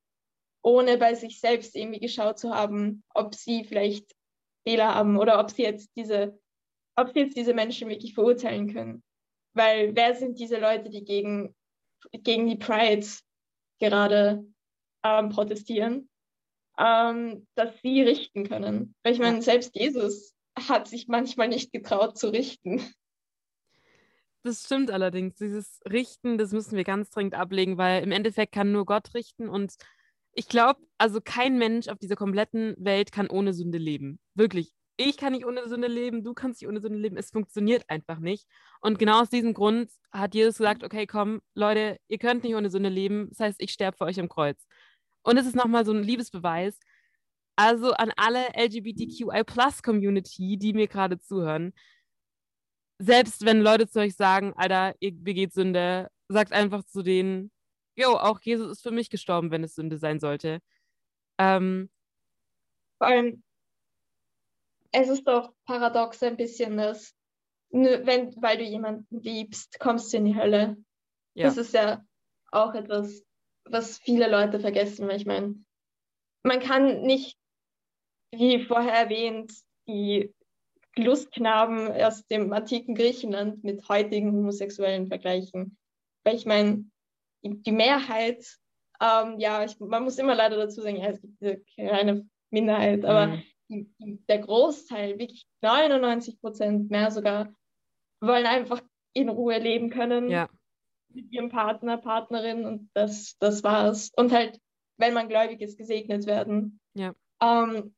ohne 0.62 0.96
bei 0.96 1.14
sich 1.14 1.40
selbst 1.40 1.76
irgendwie 1.76 2.00
geschaut 2.00 2.38
zu 2.38 2.54
haben, 2.54 3.04
ob 3.14 3.34
sie 3.34 3.64
vielleicht 3.64 4.14
Fehler 4.66 4.94
haben 4.94 5.18
oder 5.18 5.38
ob 5.38 5.50
sie 5.50 5.62
jetzt 5.62 5.90
diese, 5.94 6.38
ob 6.96 7.12
sie 7.12 7.20
jetzt 7.20 7.36
diese 7.36 7.54
Menschen 7.54 7.88
wirklich 7.88 8.14
verurteilen 8.14 8.72
können. 8.72 9.02
Weil 9.54 9.94
wer 9.94 10.14
sind 10.14 10.38
diese 10.38 10.58
Leute, 10.58 10.90
die 10.90 11.04
gegen, 11.04 11.54
gegen 12.12 12.48
die 12.48 12.56
Pride 12.56 13.06
gerade 13.80 14.44
ähm, 15.04 15.28
protestieren, 15.28 16.08
ähm, 16.78 17.46
dass 17.54 17.80
sie 17.82 18.02
richten 18.02 18.48
können? 18.48 18.94
Weil 19.02 19.12
ich 19.12 19.20
meine, 19.20 19.42
selbst 19.42 19.74
Jesus 19.74 20.34
hat 20.56 20.88
sich 20.88 21.08
manchmal 21.08 21.48
nicht 21.48 21.72
getraut 21.72 22.18
zu 22.18 22.28
richten. 22.28 22.82
Das 24.42 24.64
stimmt 24.64 24.90
allerdings. 24.90 25.36
Dieses 25.36 25.80
Richten, 25.90 26.36
das 26.36 26.52
müssen 26.52 26.76
wir 26.76 26.84
ganz 26.84 27.10
dringend 27.10 27.34
ablegen, 27.34 27.78
weil 27.78 28.02
im 28.02 28.12
Endeffekt 28.12 28.52
kann 28.52 28.72
nur 28.72 28.84
Gott 28.84 29.14
richten 29.14 29.48
und 29.48 29.74
ich 30.36 30.48
glaube, 30.48 30.80
also 30.98 31.20
kein 31.20 31.58
Mensch 31.58 31.88
auf 31.88 31.98
dieser 31.98 32.16
kompletten 32.16 32.74
Welt 32.76 33.12
kann 33.12 33.30
ohne 33.30 33.54
Sünde 33.54 33.78
leben. 33.78 34.18
Wirklich. 34.34 34.74
Ich 34.96 35.16
kann 35.16 35.32
nicht 35.32 35.44
ohne 35.44 35.68
Sünde 35.68 35.88
leben, 35.88 36.22
du 36.22 36.34
kannst 36.34 36.60
nicht 36.60 36.68
ohne 36.68 36.80
Sünde 36.80 36.98
leben. 36.98 37.16
Es 37.16 37.30
funktioniert 37.30 37.88
einfach 37.90 38.18
nicht. 38.20 38.46
Und 38.80 38.98
genau 38.98 39.22
aus 39.22 39.30
diesem 39.30 39.52
Grund 39.54 39.90
hat 40.12 40.34
Jesus 40.34 40.58
gesagt, 40.58 40.84
okay, 40.84 41.06
komm, 41.06 41.40
Leute, 41.54 41.98
ihr 42.08 42.18
könnt 42.18 42.44
nicht 42.44 42.54
ohne 42.54 42.70
Sünde 42.70 42.90
leben. 42.90 43.28
Das 43.30 43.40
heißt, 43.40 43.60
ich 43.60 43.72
sterbe 43.72 43.96
für 43.96 44.04
euch 44.04 44.20
am 44.20 44.28
Kreuz. 44.28 44.64
Und 45.22 45.36
es 45.36 45.46
ist 45.46 45.56
nochmal 45.56 45.84
so 45.84 45.92
ein 45.92 46.04
Liebesbeweis. 46.04 46.78
Also 47.56 47.92
an 47.92 48.12
alle 48.16 48.48
LGBTQI-Plus-Community, 48.56 50.58
die 50.58 50.72
mir 50.74 50.88
gerade 50.88 51.18
zuhören, 51.18 51.72
selbst 52.98 53.44
wenn 53.44 53.60
Leute 53.60 53.88
zu 53.88 54.00
euch 54.00 54.14
sagen, 54.16 54.52
Alter, 54.56 54.94
ihr 55.00 55.12
begeht 55.12 55.52
Sünde, 55.52 56.10
sagt 56.28 56.52
einfach 56.52 56.84
zu 56.84 57.02
denen, 57.02 57.50
jo, 57.96 58.10
auch 58.16 58.40
Jesus 58.42 58.70
ist 58.70 58.82
für 58.82 58.90
mich 58.92 59.10
gestorben, 59.10 59.50
wenn 59.50 59.64
es 59.64 59.74
Sünde 59.74 59.98
sein 59.98 60.20
sollte. 60.20 60.60
Ähm, 61.38 61.90
Vor 62.98 63.06
allem, 63.08 63.43
es 64.94 65.08
ist 65.08 65.26
doch 65.26 65.52
paradox 65.66 66.22
ein 66.22 66.36
bisschen, 66.36 66.76
dass 66.76 67.14
wenn, 67.70 68.40
weil 68.40 68.58
du 68.58 68.64
jemanden 68.64 69.20
liebst, 69.20 69.80
kommst 69.80 70.12
du 70.12 70.18
in 70.18 70.26
die 70.26 70.36
Hölle. 70.36 70.76
Ja. 71.34 71.46
Das 71.46 71.56
ist 71.56 71.74
ja 71.74 72.04
auch 72.52 72.74
etwas, 72.74 73.24
was 73.64 73.98
viele 73.98 74.30
Leute 74.30 74.60
vergessen, 74.60 75.08
weil 75.08 75.16
ich 75.16 75.26
meine, 75.26 75.56
man 76.44 76.60
kann 76.60 77.02
nicht, 77.02 77.36
wie 78.32 78.64
vorher 78.64 78.94
erwähnt, 78.94 79.52
die 79.88 80.32
Lustknaben 80.96 81.90
aus 81.90 82.24
dem 82.26 82.52
antiken 82.52 82.94
Griechenland 82.94 83.64
mit 83.64 83.88
heutigen 83.88 84.30
Homosexuellen 84.30 85.08
vergleichen. 85.08 85.76
Weil 86.22 86.36
ich 86.36 86.46
meine, 86.46 86.84
die 87.42 87.72
Mehrheit, 87.72 88.46
ähm, 89.00 89.40
ja, 89.40 89.64
ich, 89.64 89.80
man 89.80 90.04
muss 90.04 90.18
immer 90.18 90.36
leider 90.36 90.56
dazu 90.56 90.80
sagen, 90.80 90.98
ja, 90.98 91.08
es 91.08 91.20
gibt 91.20 91.40
diese 91.40 91.58
kleine 91.74 92.28
Minderheit, 92.50 93.04
aber 93.04 93.26
mhm. 93.26 93.42
Die, 93.68 93.92
die, 93.98 94.24
der 94.28 94.38
Großteil, 94.40 95.18
wirklich 95.18 95.46
99 95.62 96.40
Prozent 96.40 96.90
mehr 96.90 97.10
sogar, 97.10 97.52
wollen 98.20 98.46
einfach 98.46 98.82
in 99.12 99.28
Ruhe 99.28 99.58
leben 99.58 99.90
können 99.90 100.28
ja. 100.28 100.48
mit 101.08 101.30
ihrem 101.32 101.48
Partner, 101.48 101.98
Partnerin 101.98 102.64
und 102.66 102.90
das, 102.94 103.36
das 103.38 103.62
war's. 103.62 104.10
Und 104.16 104.32
halt, 104.32 104.60
wenn 104.96 105.14
man 105.14 105.28
gläubig 105.28 105.60
ist, 105.60 105.78
gesegnet 105.78 106.26
werden. 106.26 106.80
Ja. 106.94 107.14
Ähm, 107.40 107.94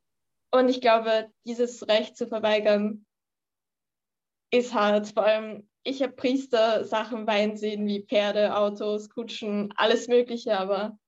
und 0.50 0.68
ich 0.68 0.80
glaube, 0.80 1.30
dieses 1.44 1.86
Recht 1.88 2.16
zu 2.16 2.26
verweigern, 2.26 3.04
ist 4.50 4.74
hart. 4.74 5.08
Vor 5.08 5.24
allem, 5.24 5.68
ich 5.82 6.02
habe 6.02 6.12
Priester 6.12 6.84
Sachen 6.84 7.26
weinen 7.26 7.56
sehen, 7.56 7.86
wie 7.86 8.06
Pferde, 8.06 8.56
Autos, 8.56 9.10
Kutschen, 9.10 9.72
alles 9.76 10.08
Mögliche, 10.08 10.58
aber 10.58 10.98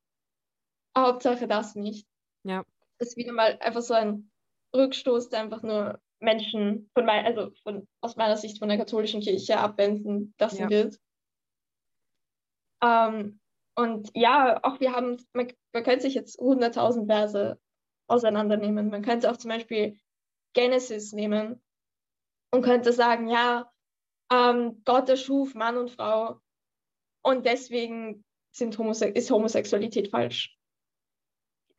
Hauptsache 0.96 1.46
das 1.46 1.74
nicht. 1.74 2.06
Ja. 2.44 2.64
Das 2.98 3.10
ist 3.10 3.16
wieder 3.16 3.32
mal 3.32 3.58
einfach 3.60 3.82
so 3.82 3.94
ein 3.94 4.30
Rückstoß, 4.74 5.28
der 5.30 5.40
einfach 5.40 5.62
nur 5.62 6.00
Menschen 6.20 6.90
von 6.94 7.04
mein, 7.04 7.24
also 7.24 7.50
von, 7.62 7.86
aus 8.00 8.16
meiner 8.16 8.36
Sicht 8.36 8.58
von 8.58 8.68
der 8.68 8.78
katholischen 8.78 9.20
Kirche 9.20 9.58
abwenden 9.58 10.34
lassen 10.38 10.62
ja. 10.62 10.70
wird. 10.70 10.98
Ähm, 12.82 13.40
und 13.76 14.10
ja, 14.14 14.62
auch 14.64 14.80
wir 14.80 14.92
haben, 14.92 15.24
man, 15.32 15.52
man 15.72 15.84
könnte 15.84 16.02
sich 16.02 16.14
jetzt 16.14 16.40
100.000 16.40 17.06
Verse 17.06 17.60
auseinandernehmen. 18.08 18.90
Man 18.90 19.02
könnte 19.02 19.30
auch 19.30 19.36
zum 19.36 19.50
Beispiel 19.50 19.98
Genesis 20.54 21.12
nehmen 21.12 21.62
und 22.50 22.62
könnte 22.62 22.92
sagen, 22.92 23.28
ja, 23.28 23.70
ähm, 24.32 24.82
Gott 24.84 25.08
erschuf 25.08 25.54
Mann 25.54 25.76
und 25.76 25.90
Frau 25.90 26.40
und 27.22 27.46
deswegen 27.46 28.24
sind 28.50 28.76
Homose 28.78 29.06
ist 29.06 29.30
Homosexualität 29.30 30.10
falsch. 30.10 30.56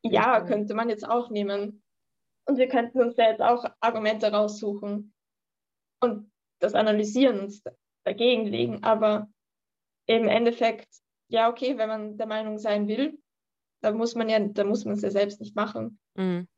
Ja, 0.02 0.40
könnte 0.40 0.74
man 0.74 0.88
jetzt 0.88 1.06
auch 1.06 1.30
nehmen. 1.30 1.82
Und 2.46 2.58
wir 2.58 2.68
könnten 2.68 3.00
uns 3.00 3.14
da 3.16 3.30
jetzt 3.30 3.42
auch 3.42 3.64
Argumente 3.80 4.30
raussuchen 4.32 5.12
und 6.00 6.30
das 6.60 6.74
analysieren 6.74 7.40
und 7.40 7.62
dagegen 8.04 8.46
legen. 8.46 8.82
Aber 8.82 9.28
im 10.06 10.26
Endeffekt, 10.28 10.88
ja, 11.28 11.48
okay, 11.48 11.78
wenn 11.78 11.88
man 11.88 12.18
der 12.18 12.26
Meinung 12.26 12.58
sein 12.58 12.88
will, 12.88 13.18
dann 13.82 13.96
muss 13.96 14.14
man 14.14 14.28
ja, 14.28 14.38
da 14.40 14.64
muss 14.64 14.84
man 14.84 14.94
es 14.94 15.02
ja 15.02 15.10
selbst 15.10 15.40
nicht 15.40 15.56
machen. 15.56 15.98
Mhm. 16.14 16.48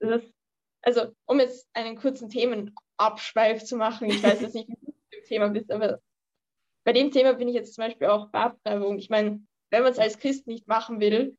Ist, 0.00 0.32
also, 0.82 1.12
um 1.26 1.40
jetzt 1.40 1.68
einen 1.72 1.96
kurzen 1.96 2.28
Themenabschweif 2.28 3.64
zu 3.64 3.76
machen, 3.76 4.08
ich 4.08 4.22
weiß 4.22 4.40
jetzt 4.42 4.54
nicht, 4.54 4.68
wie 4.68 5.22
Thema 5.24 5.48
bist, 5.48 5.70
aber 5.70 6.00
bei 6.84 6.92
dem 6.92 7.10
Thema 7.10 7.32
bin 7.34 7.48
ich 7.48 7.54
jetzt 7.54 7.74
zum 7.74 7.84
Beispiel 7.84 8.08
auch 8.08 8.28
bei 8.28 8.40
Abtreibung. 8.40 8.98
Ich 8.98 9.08
meine, 9.08 9.42
wenn 9.70 9.82
man 9.82 9.92
es 9.92 9.98
als 9.98 10.18
Christ 10.18 10.46
nicht 10.46 10.68
machen 10.68 11.00
will, 11.00 11.36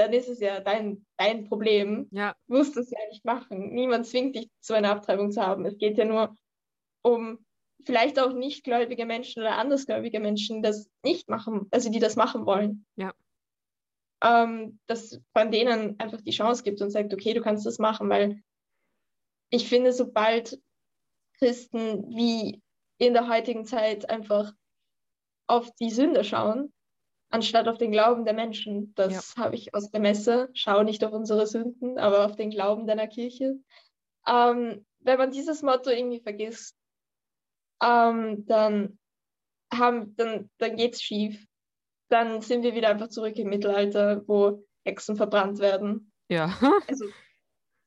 dann 0.00 0.12
ist 0.12 0.28
es 0.28 0.40
ja 0.40 0.60
dein, 0.60 1.04
dein 1.16 1.44
Problem. 1.44 2.08
Ja. 2.10 2.34
Du 2.48 2.56
musst 2.56 2.76
es 2.76 2.90
ja 2.90 2.98
nicht 3.10 3.24
machen. 3.24 3.74
Niemand 3.74 4.06
zwingt 4.06 4.34
dich 4.34 4.48
zu 4.60 4.74
einer 4.74 4.90
Abtreibung 4.90 5.30
zu 5.30 5.42
haben. 5.42 5.66
Es 5.66 5.78
geht 5.78 5.98
ja 5.98 6.04
nur 6.04 6.34
um 7.02 7.44
vielleicht 7.84 8.18
auch 8.18 8.32
nichtgläubige 8.32 9.06
Menschen 9.06 9.42
oder 9.42 9.56
andersgläubige 9.56 10.20
Menschen, 10.20 10.62
das 10.62 10.90
nicht 11.02 11.28
machen, 11.28 11.66
also 11.70 11.90
die 11.90 11.98
das 11.98 12.16
machen 12.16 12.46
wollen. 12.46 12.86
Ja. 12.96 13.12
Ähm, 14.22 14.78
dass 14.86 15.20
man 15.34 15.50
denen 15.50 15.98
einfach 15.98 16.20
die 16.20 16.32
Chance 16.32 16.62
gibt 16.62 16.80
und 16.82 16.90
sagt, 16.90 17.12
okay, 17.14 17.32
du 17.32 17.40
kannst 17.40 17.64
das 17.64 17.78
machen, 17.78 18.08
weil 18.10 18.42
ich 19.50 19.68
finde, 19.68 19.92
sobald 19.92 20.60
Christen 21.38 22.14
wie 22.14 22.62
in 22.98 23.14
der 23.14 23.28
heutigen 23.28 23.64
Zeit 23.64 24.08
einfach 24.10 24.52
auf 25.46 25.70
die 25.80 25.90
Sünde 25.90 26.22
schauen, 26.22 26.72
anstatt 27.30 27.68
auf 27.68 27.78
den 27.78 27.92
Glauben 27.92 28.24
der 28.24 28.34
Menschen. 28.34 28.92
Das 28.94 29.34
ja. 29.36 29.44
habe 29.44 29.54
ich 29.54 29.74
aus 29.74 29.90
der 29.90 30.00
Messe. 30.00 30.50
Schau 30.52 30.82
nicht 30.82 31.04
auf 31.04 31.12
unsere 31.12 31.46
Sünden, 31.46 31.98
aber 31.98 32.26
auf 32.26 32.36
den 32.36 32.50
Glauben 32.50 32.86
deiner 32.86 33.06
Kirche. 33.06 33.58
Ähm, 34.26 34.84
wenn 34.98 35.18
man 35.18 35.30
dieses 35.30 35.62
Motto 35.62 35.90
irgendwie 35.90 36.20
vergisst, 36.20 36.76
ähm, 37.82 38.44
dann, 38.46 38.98
haben, 39.72 40.14
dann, 40.16 40.50
dann 40.58 40.76
geht 40.76 40.94
es 40.94 41.02
schief. 41.02 41.46
Dann 42.08 42.42
sind 42.42 42.62
wir 42.62 42.74
wieder 42.74 42.88
einfach 42.88 43.08
zurück 43.08 43.36
im 43.36 43.48
Mittelalter, 43.48 44.22
wo 44.26 44.64
Hexen 44.84 45.16
verbrannt 45.16 45.60
werden. 45.60 46.12
Ja. 46.28 46.58
also, 46.88 47.06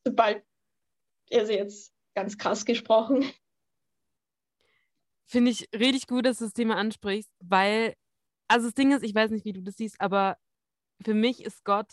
sobald, 0.04 0.42
also 1.30 1.52
jetzt 1.52 1.92
ganz 2.14 2.38
krass 2.38 2.64
gesprochen. 2.64 3.24
Finde 5.26 5.50
ich 5.50 5.68
richtig 5.74 6.06
gut, 6.06 6.26
dass 6.26 6.38
du 6.38 6.44
das 6.44 6.52
Thema 6.52 6.76
ansprichst, 6.76 7.30
weil 7.40 7.94
also 8.48 8.66
das 8.66 8.74
Ding 8.74 8.92
ist, 8.92 9.02
ich 9.02 9.14
weiß 9.14 9.30
nicht, 9.30 9.44
wie 9.44 9.52
du 9.52 9.62
das 9.62 9.76
siehst, 9.76 10.00
aber 10.00 10.36
für 11.02 11.14
mich 11.14 11.44
ist 11.44 11.64
Gott 11.64 11.92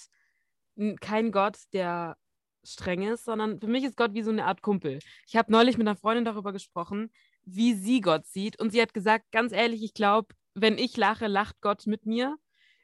kein 0.99 1.31
Gott, 1.31 1.57
der 1.73 2.17
streng 2.63 3.03
ist, 3.03 3.25
sondern 3.25 3.59
für 3.59 3.67
mich 3.67 3.83
ist 3.83 3.97
Gott 3.97 4.13
wie 4.13 4.21
so 4.21 4.31
eine 4.31 4.45
Art 4.45 4.61
Kumpel. 4.61 4.99
Ich 5.27 5.35
habe 5.35 5.51
neulich 5.51 5.77
mit 5.77 5.87
einer 5.87 5.97
Freundin 5.97 6.25
darüber 6.25 6.53
gesprochen, 6.53 7.11
wie 7.43 7.73
sie 7.73 8.01
Gott 8.01 8.25
sieht. 8.27 8.59
Und 8.59 8.71
sie 8.71 8.81
hat 8.81 8.93
gesagt, 8.93 9.31
ganz 9.31 9.51
ehrlich, 9.51 9.83
ich 9.83 9.93
glaube, 9.93 10.35
wenn 10.53 10.77
ich 10.77 10.95
lache, 10.97 11.27
lacht 11.27 11.59
Gott 11.61 11.87
mit 11.87 12.05
mir. 12.05 12.37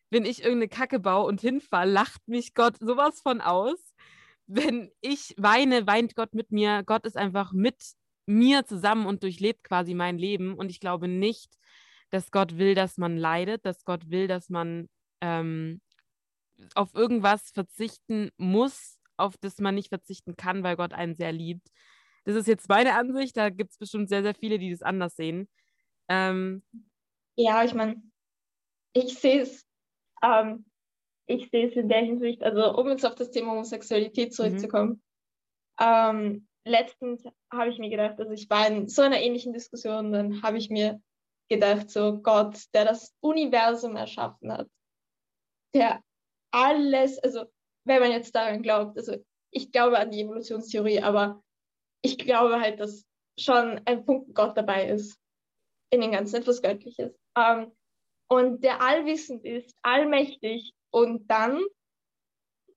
Wenn 0.09 0.25
ich 0.25 0.41
irgendeine 0.41 0.69
Kacke 0.69 0.99
baue 0.99 1.27
und 1.27 1.41
hinfall, 1.41 1.89
lacht 1.89 2.27
mich 2.27 2.53
Gott 2.53 2.77
sowas 2.79 3.21
von 3.21 3.41
aus. 3.41 3.93
Wenn 4.47 4.91
ich 5.01 5.35
weine, 5.37 5.85
weint 5.85 6.15
Gott 6.15 6.33
mit 6.33 6.51
mir. 6.51 6.83
Gott 6.83 7.05
ist 7.05 7.17
einfach 7.17 7.51
mit 7.51 7.75
mir 8.25 8.65
zusammen 8.65 9.05
und 9.05 9.23
durchlebt 9.23 9.63
quasi 9.63 9.93
mein 9.93 10.17
Leben. 10.17 10.55
Und 10.55 10.69
ich 10.69 10.79
glaube 10.79 11.07
nicht, 11.07 11.53
dass 12.09 12.31
Gott 12.31 12.57
will, 12.57 12.75
dass 12.75 12.97
man 12.97 13.17
leidet, 13.17 13.65
dass 13.65 13.83
Gott 13.83 14.09
will, 14.09 14.27
dass 14.27 14.49
man 14.49 14.87
ähm, 15.21 15.81
auf 16.75 16.93
irgendwas 16.93 17.51
verzichten 17.51 18.31
muss, 18.37 18.99
auf 19.17 19.37
das 19.37 19.59
man 19.59 19.75
nicht 19.75 19.89
verzichten 19.89 20.35
kann, 20.35 20.63
weil 20.63 20.75
Gott 20.75 20.93
einen 20.93 21.15
sehr 21.15 21.31
liebt. 21.31 21.67
Das 22.25 22.35
ist 22.35 22.47
jetzt 22.47 22.69
meine 22.69 22.95
Ansicht, 22.95 23.37
da 23.37 23.49
gibt 23.49 23.71
es 23.71 23.77
bestimmt 23.77 24.09
sehr, 24.09 24.21
sehr 24.21 24.35
viele, 24.35 24.59
die 24.59 24.71
das 24.71 24.81
anders 24.81 25.15
sehen. 25.15 25.47
Ähm, 26.09 26.63
ja, 27.35 27.63
ich 27.63 27.73
meine, 27.73 28.01
ich 28.93 29.17
sehe 29.19 29.41
es, 29.41 29.65
ähm, 30.21 30.65
ich 31.27 31.49
sehe 31.49 31.67
es 31.69 31.75
in 31.75 31.89
der 31.89 32.01
Hinsicht, 32.01 32.43
also 32.43 32.75
um 32.75 32.89
jetzt 32.89 33.05
auf 33.05 33.15
das 33.15 33.31
Thema 33.31 33.51
Homosexualität 33.51 34.33
zurückzukommen. 34.33 34.89
Mhm. 34.89 35.01
Ähm, 35.79 36.47
letztens 36.65 37.23
habe 37.51 37.69
ich 37.69 37.77
mir 37.77 37.89
gedacht, 37.89 38.19
also 38.19 38.31
ich 38.31 38.49
war 38.49 38.67
in 38.67 38.87
so 38.87 39.03
einer 39.03 39.21
ähnlichen 39.21 39.53
Diskussion, 39.53 40.11
dann 40.11 40.41
habe 40.41 40.57
ich 40.57 40.69
mir 40.69 41.01
gedacht, 41.49 41.89
so 41.89 42.19
Gott, 42.21 42.57
der 42.73 42.85
das 42.85 43.15
Universum 43.21 43.95
erschaffen 43.95 44.51
hat, 44.51 44.67
der 45.73 46.01
alles, 46.51 47.19
also 47.19 47.45
wenn 47.85 48.01
man 48.01 48.11
jetzt 48.11 48.35
daran 48.35 48.61
glaubt, 48.61 48.97
also 48.97 49.15
ich 49.51 49.71
glaube 49.71 49.97
an 49.97 50.11
die 50.11 50.21
Evolutionstheorie, 50.21 51.01
aber 51.01 51.41
ich 52.01 52.17
glaube 52.17 52.59
halt, 52.59 52.79
dass 52.79 53.05
schon 53.39 53.81
ein 53.85 54.05
Punkt 54.05 54.33
Gott 54.35 54.57
dabei 54.57 54.89
ist, 54.89 55.19
in 55.89 56.01
den 56.01 56.11
Ganzen 56.11 56.37
etwas 56.37 56.61
Göttliches. 56.61 57.17
Ähm, 57.37 57.71
und 58.29 58.63
der 58.63 58.81
allwissend 58.81 59.45
ist, 59.45 59.77
allmächtig 59.83 60.73
und 60.91 61.29
dann 61.29 61.61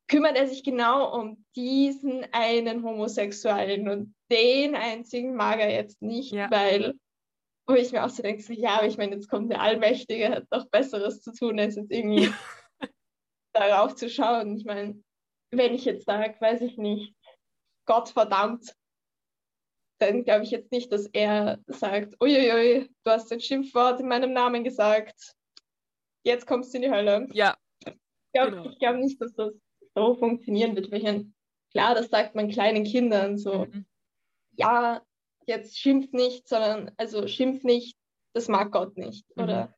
kümmert 0.06 0.37
er 0.37 0.48
sich 0.48 0.62
genau 0.62 1.18
um 1.18 1.44
diesen 1.56 2.26
einen 2.33 2.85
Homosexuellen 2.85 3.88
und 3.88 4.14
den 4.30 4.74
einzigen 4.74 5.35
mag 5.35 5.61
er 5.61 5.72
jetzt 5.72 6.02
nicht, 6.02 6.33
ja. 6.33 6.50
weil 6.50 6.94
wo 7.70 7.74
ich 7.74 7.92
mir 7.92 8.04
auch 8.04 8.11
so 8.11 8.22
denke, 8.22 8.42
so, 8.42 8.52
ja, 8.52 8.78
aber 8.78 8.87
ich 8.87 8.98
meine, 8.98 9.14
jetzt 9.14 9.28
kommt 9.28 9.50
der 9.50 9.61
Allmächtige, 9.61 10.30
hat 10.30 10.46
doch 10.50 10.68
Besseres 10.68 11.22
zu 11.22 11.33
tun, 11.33 11.59
als 11.59 11.76
jetzt 11.76 11.90
irgendwie 11.90 12.33
darauf 13.54 13.94
zu 13.94 14.09
schauen. 14.09 14.56
Ich 14.56 14.64
meine, 14.64 15.02
wenn 15.52 15.74
ich 15.74 15.85
jetzt 15.85 16.06
sage, 16.06 16.37
weiß 16.40 16.61
ich 16.62 16.76
nicht, 16.76 17.14
Gott 17.87 18.09
verdammt, 18.11 18.74
dann 20.00 20.24
glaube 20.24 20.44
ich 20.44 20.50
jetzt 20.50 20.72
nicht, 20.72 20.92
dass 20.92 21.06
er 21.06 21.59
sagt, 21.66 22.16
uiuiui, 22.22 22.88
du 23.04 23.11
hast 23.11 23.33
ein 23.33 23.40
Schimpfwort 23.40 24.00
in 24.00 24.09
meinem 24.09 24.33
Namen 24.33 24.64
gesagt, 24.64 25.35
jetzt 26.24 26.46
kommst 26.46 26.72
du 26.72 26.78
in 26.78 26.83
die 26.83 26.90
Hölle. 26.90 27.26
Ja. 27.33 27.56
Ich 27.85 27.94
glaube 28.33 28.50
genau. 28.62 28.74
glaub 28.78 28.96
nicht, 28.96 29.20
dass 29.20 29.35
das 29.35 29.52
so 29.94 30.14
funktionieren 30.14 30.76
wird. 30.76 30.90
Weil 30.90 31.26
klar, 31.72 31.94
das 31.94 32.09
sagt 32.09 32.35
man 32.35 32.48
kleinen 32.48 32.85
Kindern 32.85 33.37
so, 33.37 33.66
mhm. 33.66 33.87
ja, 34.52 35.02
jetzt 35.50 35.78
schimpf 35.78 36.12
nicht, 36.12 36.48
sondern 36.48 36.90
also 36.96 37.26
schimpf 37.26 37.64
nicht, 37.64 37.96
das 38.32 38.48
mag 38.48 38.72
Gott 38.72 38.96
nicht. 38.96 39.26
Mhm. 39.36 39.42
Oder 39.42 39.74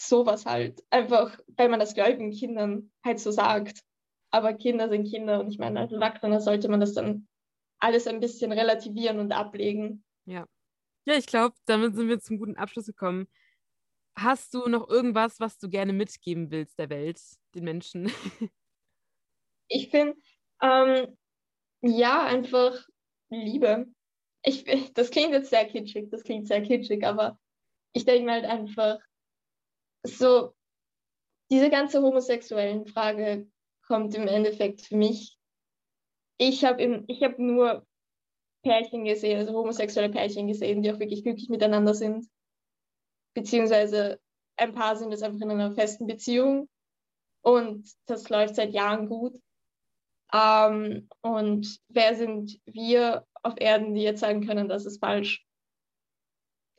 sowas 0.00 0.46
halt. 0.46 0.82
Einfach, 0.90 1.38
weil 1.56 1.68
man 1.68 1.80
das 1.80 1.94
gläubigen 1.94 2.32
Kindern 2.32 2.92
halt 3.04 3.18
so 3.18 3.30
sagt. 3.30 3.80
Aber 4.30 4.54
Kinder 4.54 4.88
sind 4.88 5.08
Kinder 5.08 5.40
und 5.40 5.50
ich 5.50 5.58
meine, 5.58 5.80
als 5.80 5.92
Erwachsener 5.92 6.40
sollte 6.40 6.68
man 6.68 6.80
das 6.80 6.94
dann 6.94 7.28
alles 7.78 8.06
ein 8.06 8.20
bisschen 8.20 8.52
relativieren 8.52 9.18
und 9.18 9.32
ablegen. 9.32 10.04
Ja. 10.24 10.46
Ja, 11.06 11.14
ich 11.14 11.26
glaube, 11.26 11.54
damit 11.66 11.94
sind 11.94 12.08
wir 12.08 12.18
zum 12.20 12.38
guten 12.38 12.56
Abschluss 12.56 12.86
gekommen. 12.86 13.28
Hast 14.16 14.54
du 14.54 14.66
noch 14.68 14.88
irgendwas, 14.88 15.40
was 15.40 15.58
du 15.58 15.68
gerne 15.68 15.92
mitgeben 15.92 16.50
willst 16.50 16.78
der 16.78 16.90
Welt, 16.90 17.20
den 17.54 17.64
Menschen? 17.64 18.06
ich 19.68 19.88
finde, 19.90 20.16
ähm, 20.62 21.16
ja, 21.82 22.24
einfach 22.24 22.86
Liebe 23.28 23.86
ich, 24.46 24.92
das 24.94 25.10
klingt 25.10 25.32
jetzt 25.32 25.50
sehr 25.50 25.66
kitschig, 25.66 26.08
das 26.10 26.22
klingt 26.22 26.46
sehr 26.46 26.62
kitschig, 26.62 27.04
aber 27.04 27.38
ich 27.92 28.04
denke 28.04 28.24
mir 28.24 28.32
halt 28.32 28.44
einfach, 28.44 28.98
so, 30.04 30.54
diese 31.50 31.68
ganze 31.68 32.00
homosexuellen 32.00 32.86
Frage 32.86 33.50
kommt 33.86 34.14
im 34.14 34.28
Endeffekt 34.28 34.82
für 34.82 34.96
mich. 34.96 35.36
Ich 36.38 36.64
habe 36.64 37.04
hab 37.08 37.38
nur 37.38 37.86
Pärchen 38.62 39.04
gesehen, 39.04 39.38
also 39.38 39.52
homosexuelle 39.52 40.10
Pärchen 40.10 40.46
gesehen, 40.46 40.82
die 40.82 40.92
auch 40.92 40.98
wirklich 40.98 41.22
glücklich 41.22 41.48
miteinander 41.48 41.94
sind. 41.94 42.26
Beziehungsweise 43.34 44.20
ein 44.56 44.74
paar 44.74 44.96
sind 44.96 45.10
jetzt 45.10 45.22
einfach 45.22 45.40
in 45.40 45.50
einer 45.50 45.74
festen 45.74 46.06
Beziehung 46.06 46.68
und 47.42 47.88
das 48.06 48.28
läuft 48.28 48.56
seit 48.56 48.72
Jahren 48.72 49.08
gut. 49.08 49.38
Ähm, 50.32 51.08
und 51.20 51.78
wer 51.88 52.14
sind 52.14 52.58
wir 52.66 53.26
auf 53.42 53.54
Erden, 53.58 53.94
die 53.94 54.02
jetzt 54.02 54.20
sagen 54.20 54.46
können, 54.46 54.68
das 54.68 54.86
ist 54.86 55.00
falsch? 55.00 55.44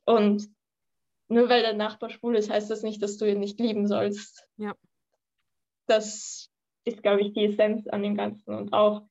Und 0.05 0.47
nur 1.29 1.49
weil 1.49 1.61
der 1.61 1.73
Nachbar 1.73 2.09
schwul 2.09 2.35
ist, 2.35 2.49
heißt 2.49 2.69
das 2.69 2.83
nicht, 2.83 3.01
dass 3.01 3.17
du 3.17 3.29
ihn 3.29 3.39
nicht 3.39 3.59
lieben 3.59 3.87
sollst. 3.87 4.47
Ja. 4.57 4.73
Das 5.87 6.49
ist, 6.85 7.03
glaube 7.03 7.21
ich, 7.21 7.33
die 7.33 7.45
Essenz 7.45 7.87
an 7.87 8.03
dem 8.03 8.15
Ganzen. 8.15 8.53
Und 8.53 8.73
auch 8.73 9.03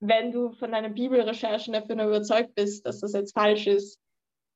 wenn 0.00 0.32
du 0.32 0.52
von 0.52 0.72
deinen 0.72 0.94
Bibelrecherchen 0.94 1.72
davon 1.74 2.00
überzeugt 2.00 2.54
bist, 2.54 2.86
dass 2.86 3.00
das 3.00 3.12
jetzt 3.12 3.34
falsch 3.34 3.66
ist, 3.66 4.00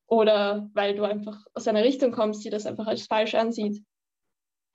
oder 0.06 0.68
weil 0.74 0.94
du 0.94 1.04
einfach 1.04 1.42
aus 1.54 1.66
einer 1.66 1.84
Richtung 1.84 2.12
kommst, 2.12 2.44
die 2.44 2.50
das 2.50 2.66
einfach 2.66 2.86
als 2.86 3.06
falsch 3.06 3.34
ansieht, 3.34 3.82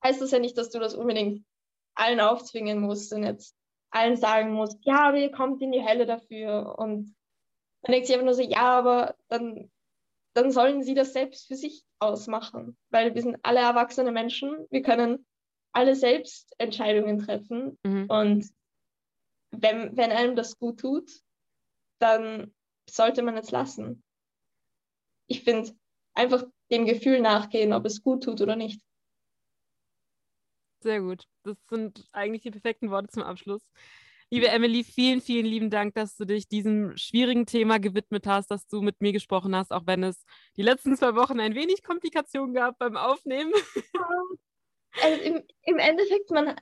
heißt 0.03 0.21
das 0.21 0.31
ja 0.31 0.39
nicht, 0.39 0.57
dass 0.57 0.71
du 0.71 0.79
das 0.79 0.95
unbedingt 0.95 1.45
allen 1.95 2.19
aufzwingen 2.19 2.79
musst 2.79 3.13
und 3.13 3.23
jetzt 3.23 3.55
allen 3.89 4.17
sagen 4.17 4.53
muss, 4.53 4.77
ja, 4.81 5.07
aber 5.09 5.17
ihr 5.17 5.31
kommt 5.31 5.61
in 5.61 5.71
die 5.71 5.85
Hölle 5.85 6.05
dafür. 6.05 6.77
Und 6.77 7.15
dann 7.81 7.93
denkt 7.93 8.07
sie 8.07 8.13
einfach 8.13 8.25
nur 8.25 8.33
so, 8.33 8.41
ja, 8.41 8.77
aber 8.77 9.15
dann, 9.27 9.71
dann 10.33 10.51
sollen 10.51 10.83
sie 10.83 10.93
das 10.93 11.13
selbst 11.13 11.47
für 11.47 11.55
sich 11.55 11.83
ausmachen. 11.99 12.77
Weil 12.89 13.15
wir 13.15 13.21
sind 13.21 13.37
alle 13.43 13.59
erwachsene 13.59 14.11
Menschen, 14.11 14.67
wir 14.69 14.81
können 14.81 15.25
alle 15.71 15.95
selbst 15.95 16.53
Entscheidungen 16.57 17.19
treffen. 17.19 17.77
Mhm. 17.83 18.05
Und 18.09 18.47
wenn, 19.51 19.95
wenn 19.95 20.11
einem 20.11 20.35
das 20.35 20.57
gut 20.57 20.79
tut, 20.79 21.11
dann 21.99 22.53
sollte 22.89 23.21
man 23.21 23.37
es 23.37 23.51
lassen. 23.51 24.03
Ich 25.27 25.43
finde, 25.43 25.71
einfach 26.13 26.43
dem 26.71 26.85
Gefühl 26.85 27.21
nachgehen, 27.21 27.73
ob 27.73 27.85
es 27.85 28.01
gut 28.01 28.23
tut 28.23 28.41
oder 28.41 28.55
nicht. 28.55 28.81
Sehr 30.81 31.01
gut. 31.01 31.25
Das 31.43 31.57
sind 31.69 32.07
eigentlich 32.11 32.43
die 32.43 32.51
perfekten 32.51 32.91
Worte 32.91 33.07
zum 33.07 33.23
Abschluss. 33.23 33.61
Liebe 34.29 34.49
Emily, 34.49 34.83
vielen, 34.83 35.21
vielen 35.21 35.45
lieben 35.45 35.69
Dank, 35.69 35.95
dass 35.95 36.17
du 36.17 36.25
dich 36.25 36.49
diesem 36.49 36.97
schwierigen 36.97 37.45
Thema 37.45 37.79
gewidmet 37.79 38.27
hast, 38.27 38.51
dass 38.51 38.67
du 38.67 38.81
mit 38.81 38.99
mir 38.99 39.13
gesprochen 39.13 39.55
hast, 39.55 39.71
auch 39.71 39.87
wenn 39.87 40.03
es 40.03 40.25
die 40.57 40.63
letzten 40.63 40.97
zwei 40.97 41.15
Wochen 41.15 41.39
ein 41.39 41.55
wenig 41.55 41.81
Komplikationen 41.81 42.53
gab 42.53 42.77
beim 42.77 42.97
Aufnehmen. 42.97 43.53
Also 45.01 45.21
im, 45.21 45.43
im 45.63 45.77
Endeffekt, 45.79 46.29
man, 46.29 46.55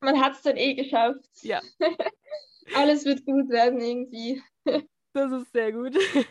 man 0.00 0.20
hat 0.20 0.34
es 0.34 0.42
dann 0.42 0.56
eh 0.56 0.74
geschafft. 0.74 1.26
Ja. 1.42 1.60
Alles 2.74 3.04
wird 3.04 3.24
gut 3.24 3.48
werden 3.50 3.80
irgendwie. 3.80 4.42
Das 5.12 5.32
ist 5.32 5.52
sehr 5.52 5.72
gut. 5.72 5.96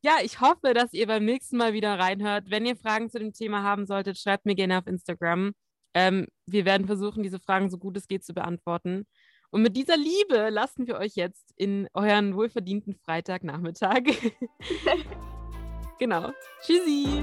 Ja, 0.00 0.18
ich 0.22 0.40
hoffe, 0.40 0.74
dass 0.74 0.92
ihr 0.92 1.08
beim 1.08 1.24
nächsten 1.24 1.56
Mal 1.56 1.72
wieder 1.72 1.98
reinhört. 1.98 2.50
Wenn 2.50 2.64
ihr 2.64 2.76
Fragen 2.76 3.10
zu 3.10 3.18
dem 3.18 3.32
Thema 3.32 3.64
haben 3.64 3.84
solltet, 3.84 4.16
schreibt 4.16 4.46
mir 4.46 4.54
gerne 4.54 4.78
auf 4.78 4.86
Instagram. 4.86 5.54
Ähm, 5.94 6.26
wir 6.46 6.64
werden 6.64 6.86
versuchen, 6.86 7.22
diese 7.22 7.38
Fragen 7.38 7.70
so 7.70 7.78
gut 7.78 7.96
es 7.96 8.08
geht 8.08 8.24
zu 8.24 8.34
beantworten. 8.34 9.06
Und 9.50 9.62
mit 9.62 9.76
dieser 9.76 9.96
Liebe 9.96 10.50
lassen 10.50 10.86
wir 10.86 10.96
euch 10.96 11.14
jetzt 11.14 11.52
in 11.56 11.88
euren 11.94 12.34
wohlverdienten 12.34 12.94
Freitagnachmittag. 12.94 14.02
genau. 15.98 16.32
Tschüssi. 16.62 17.22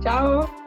Ciao. 0.00 0.61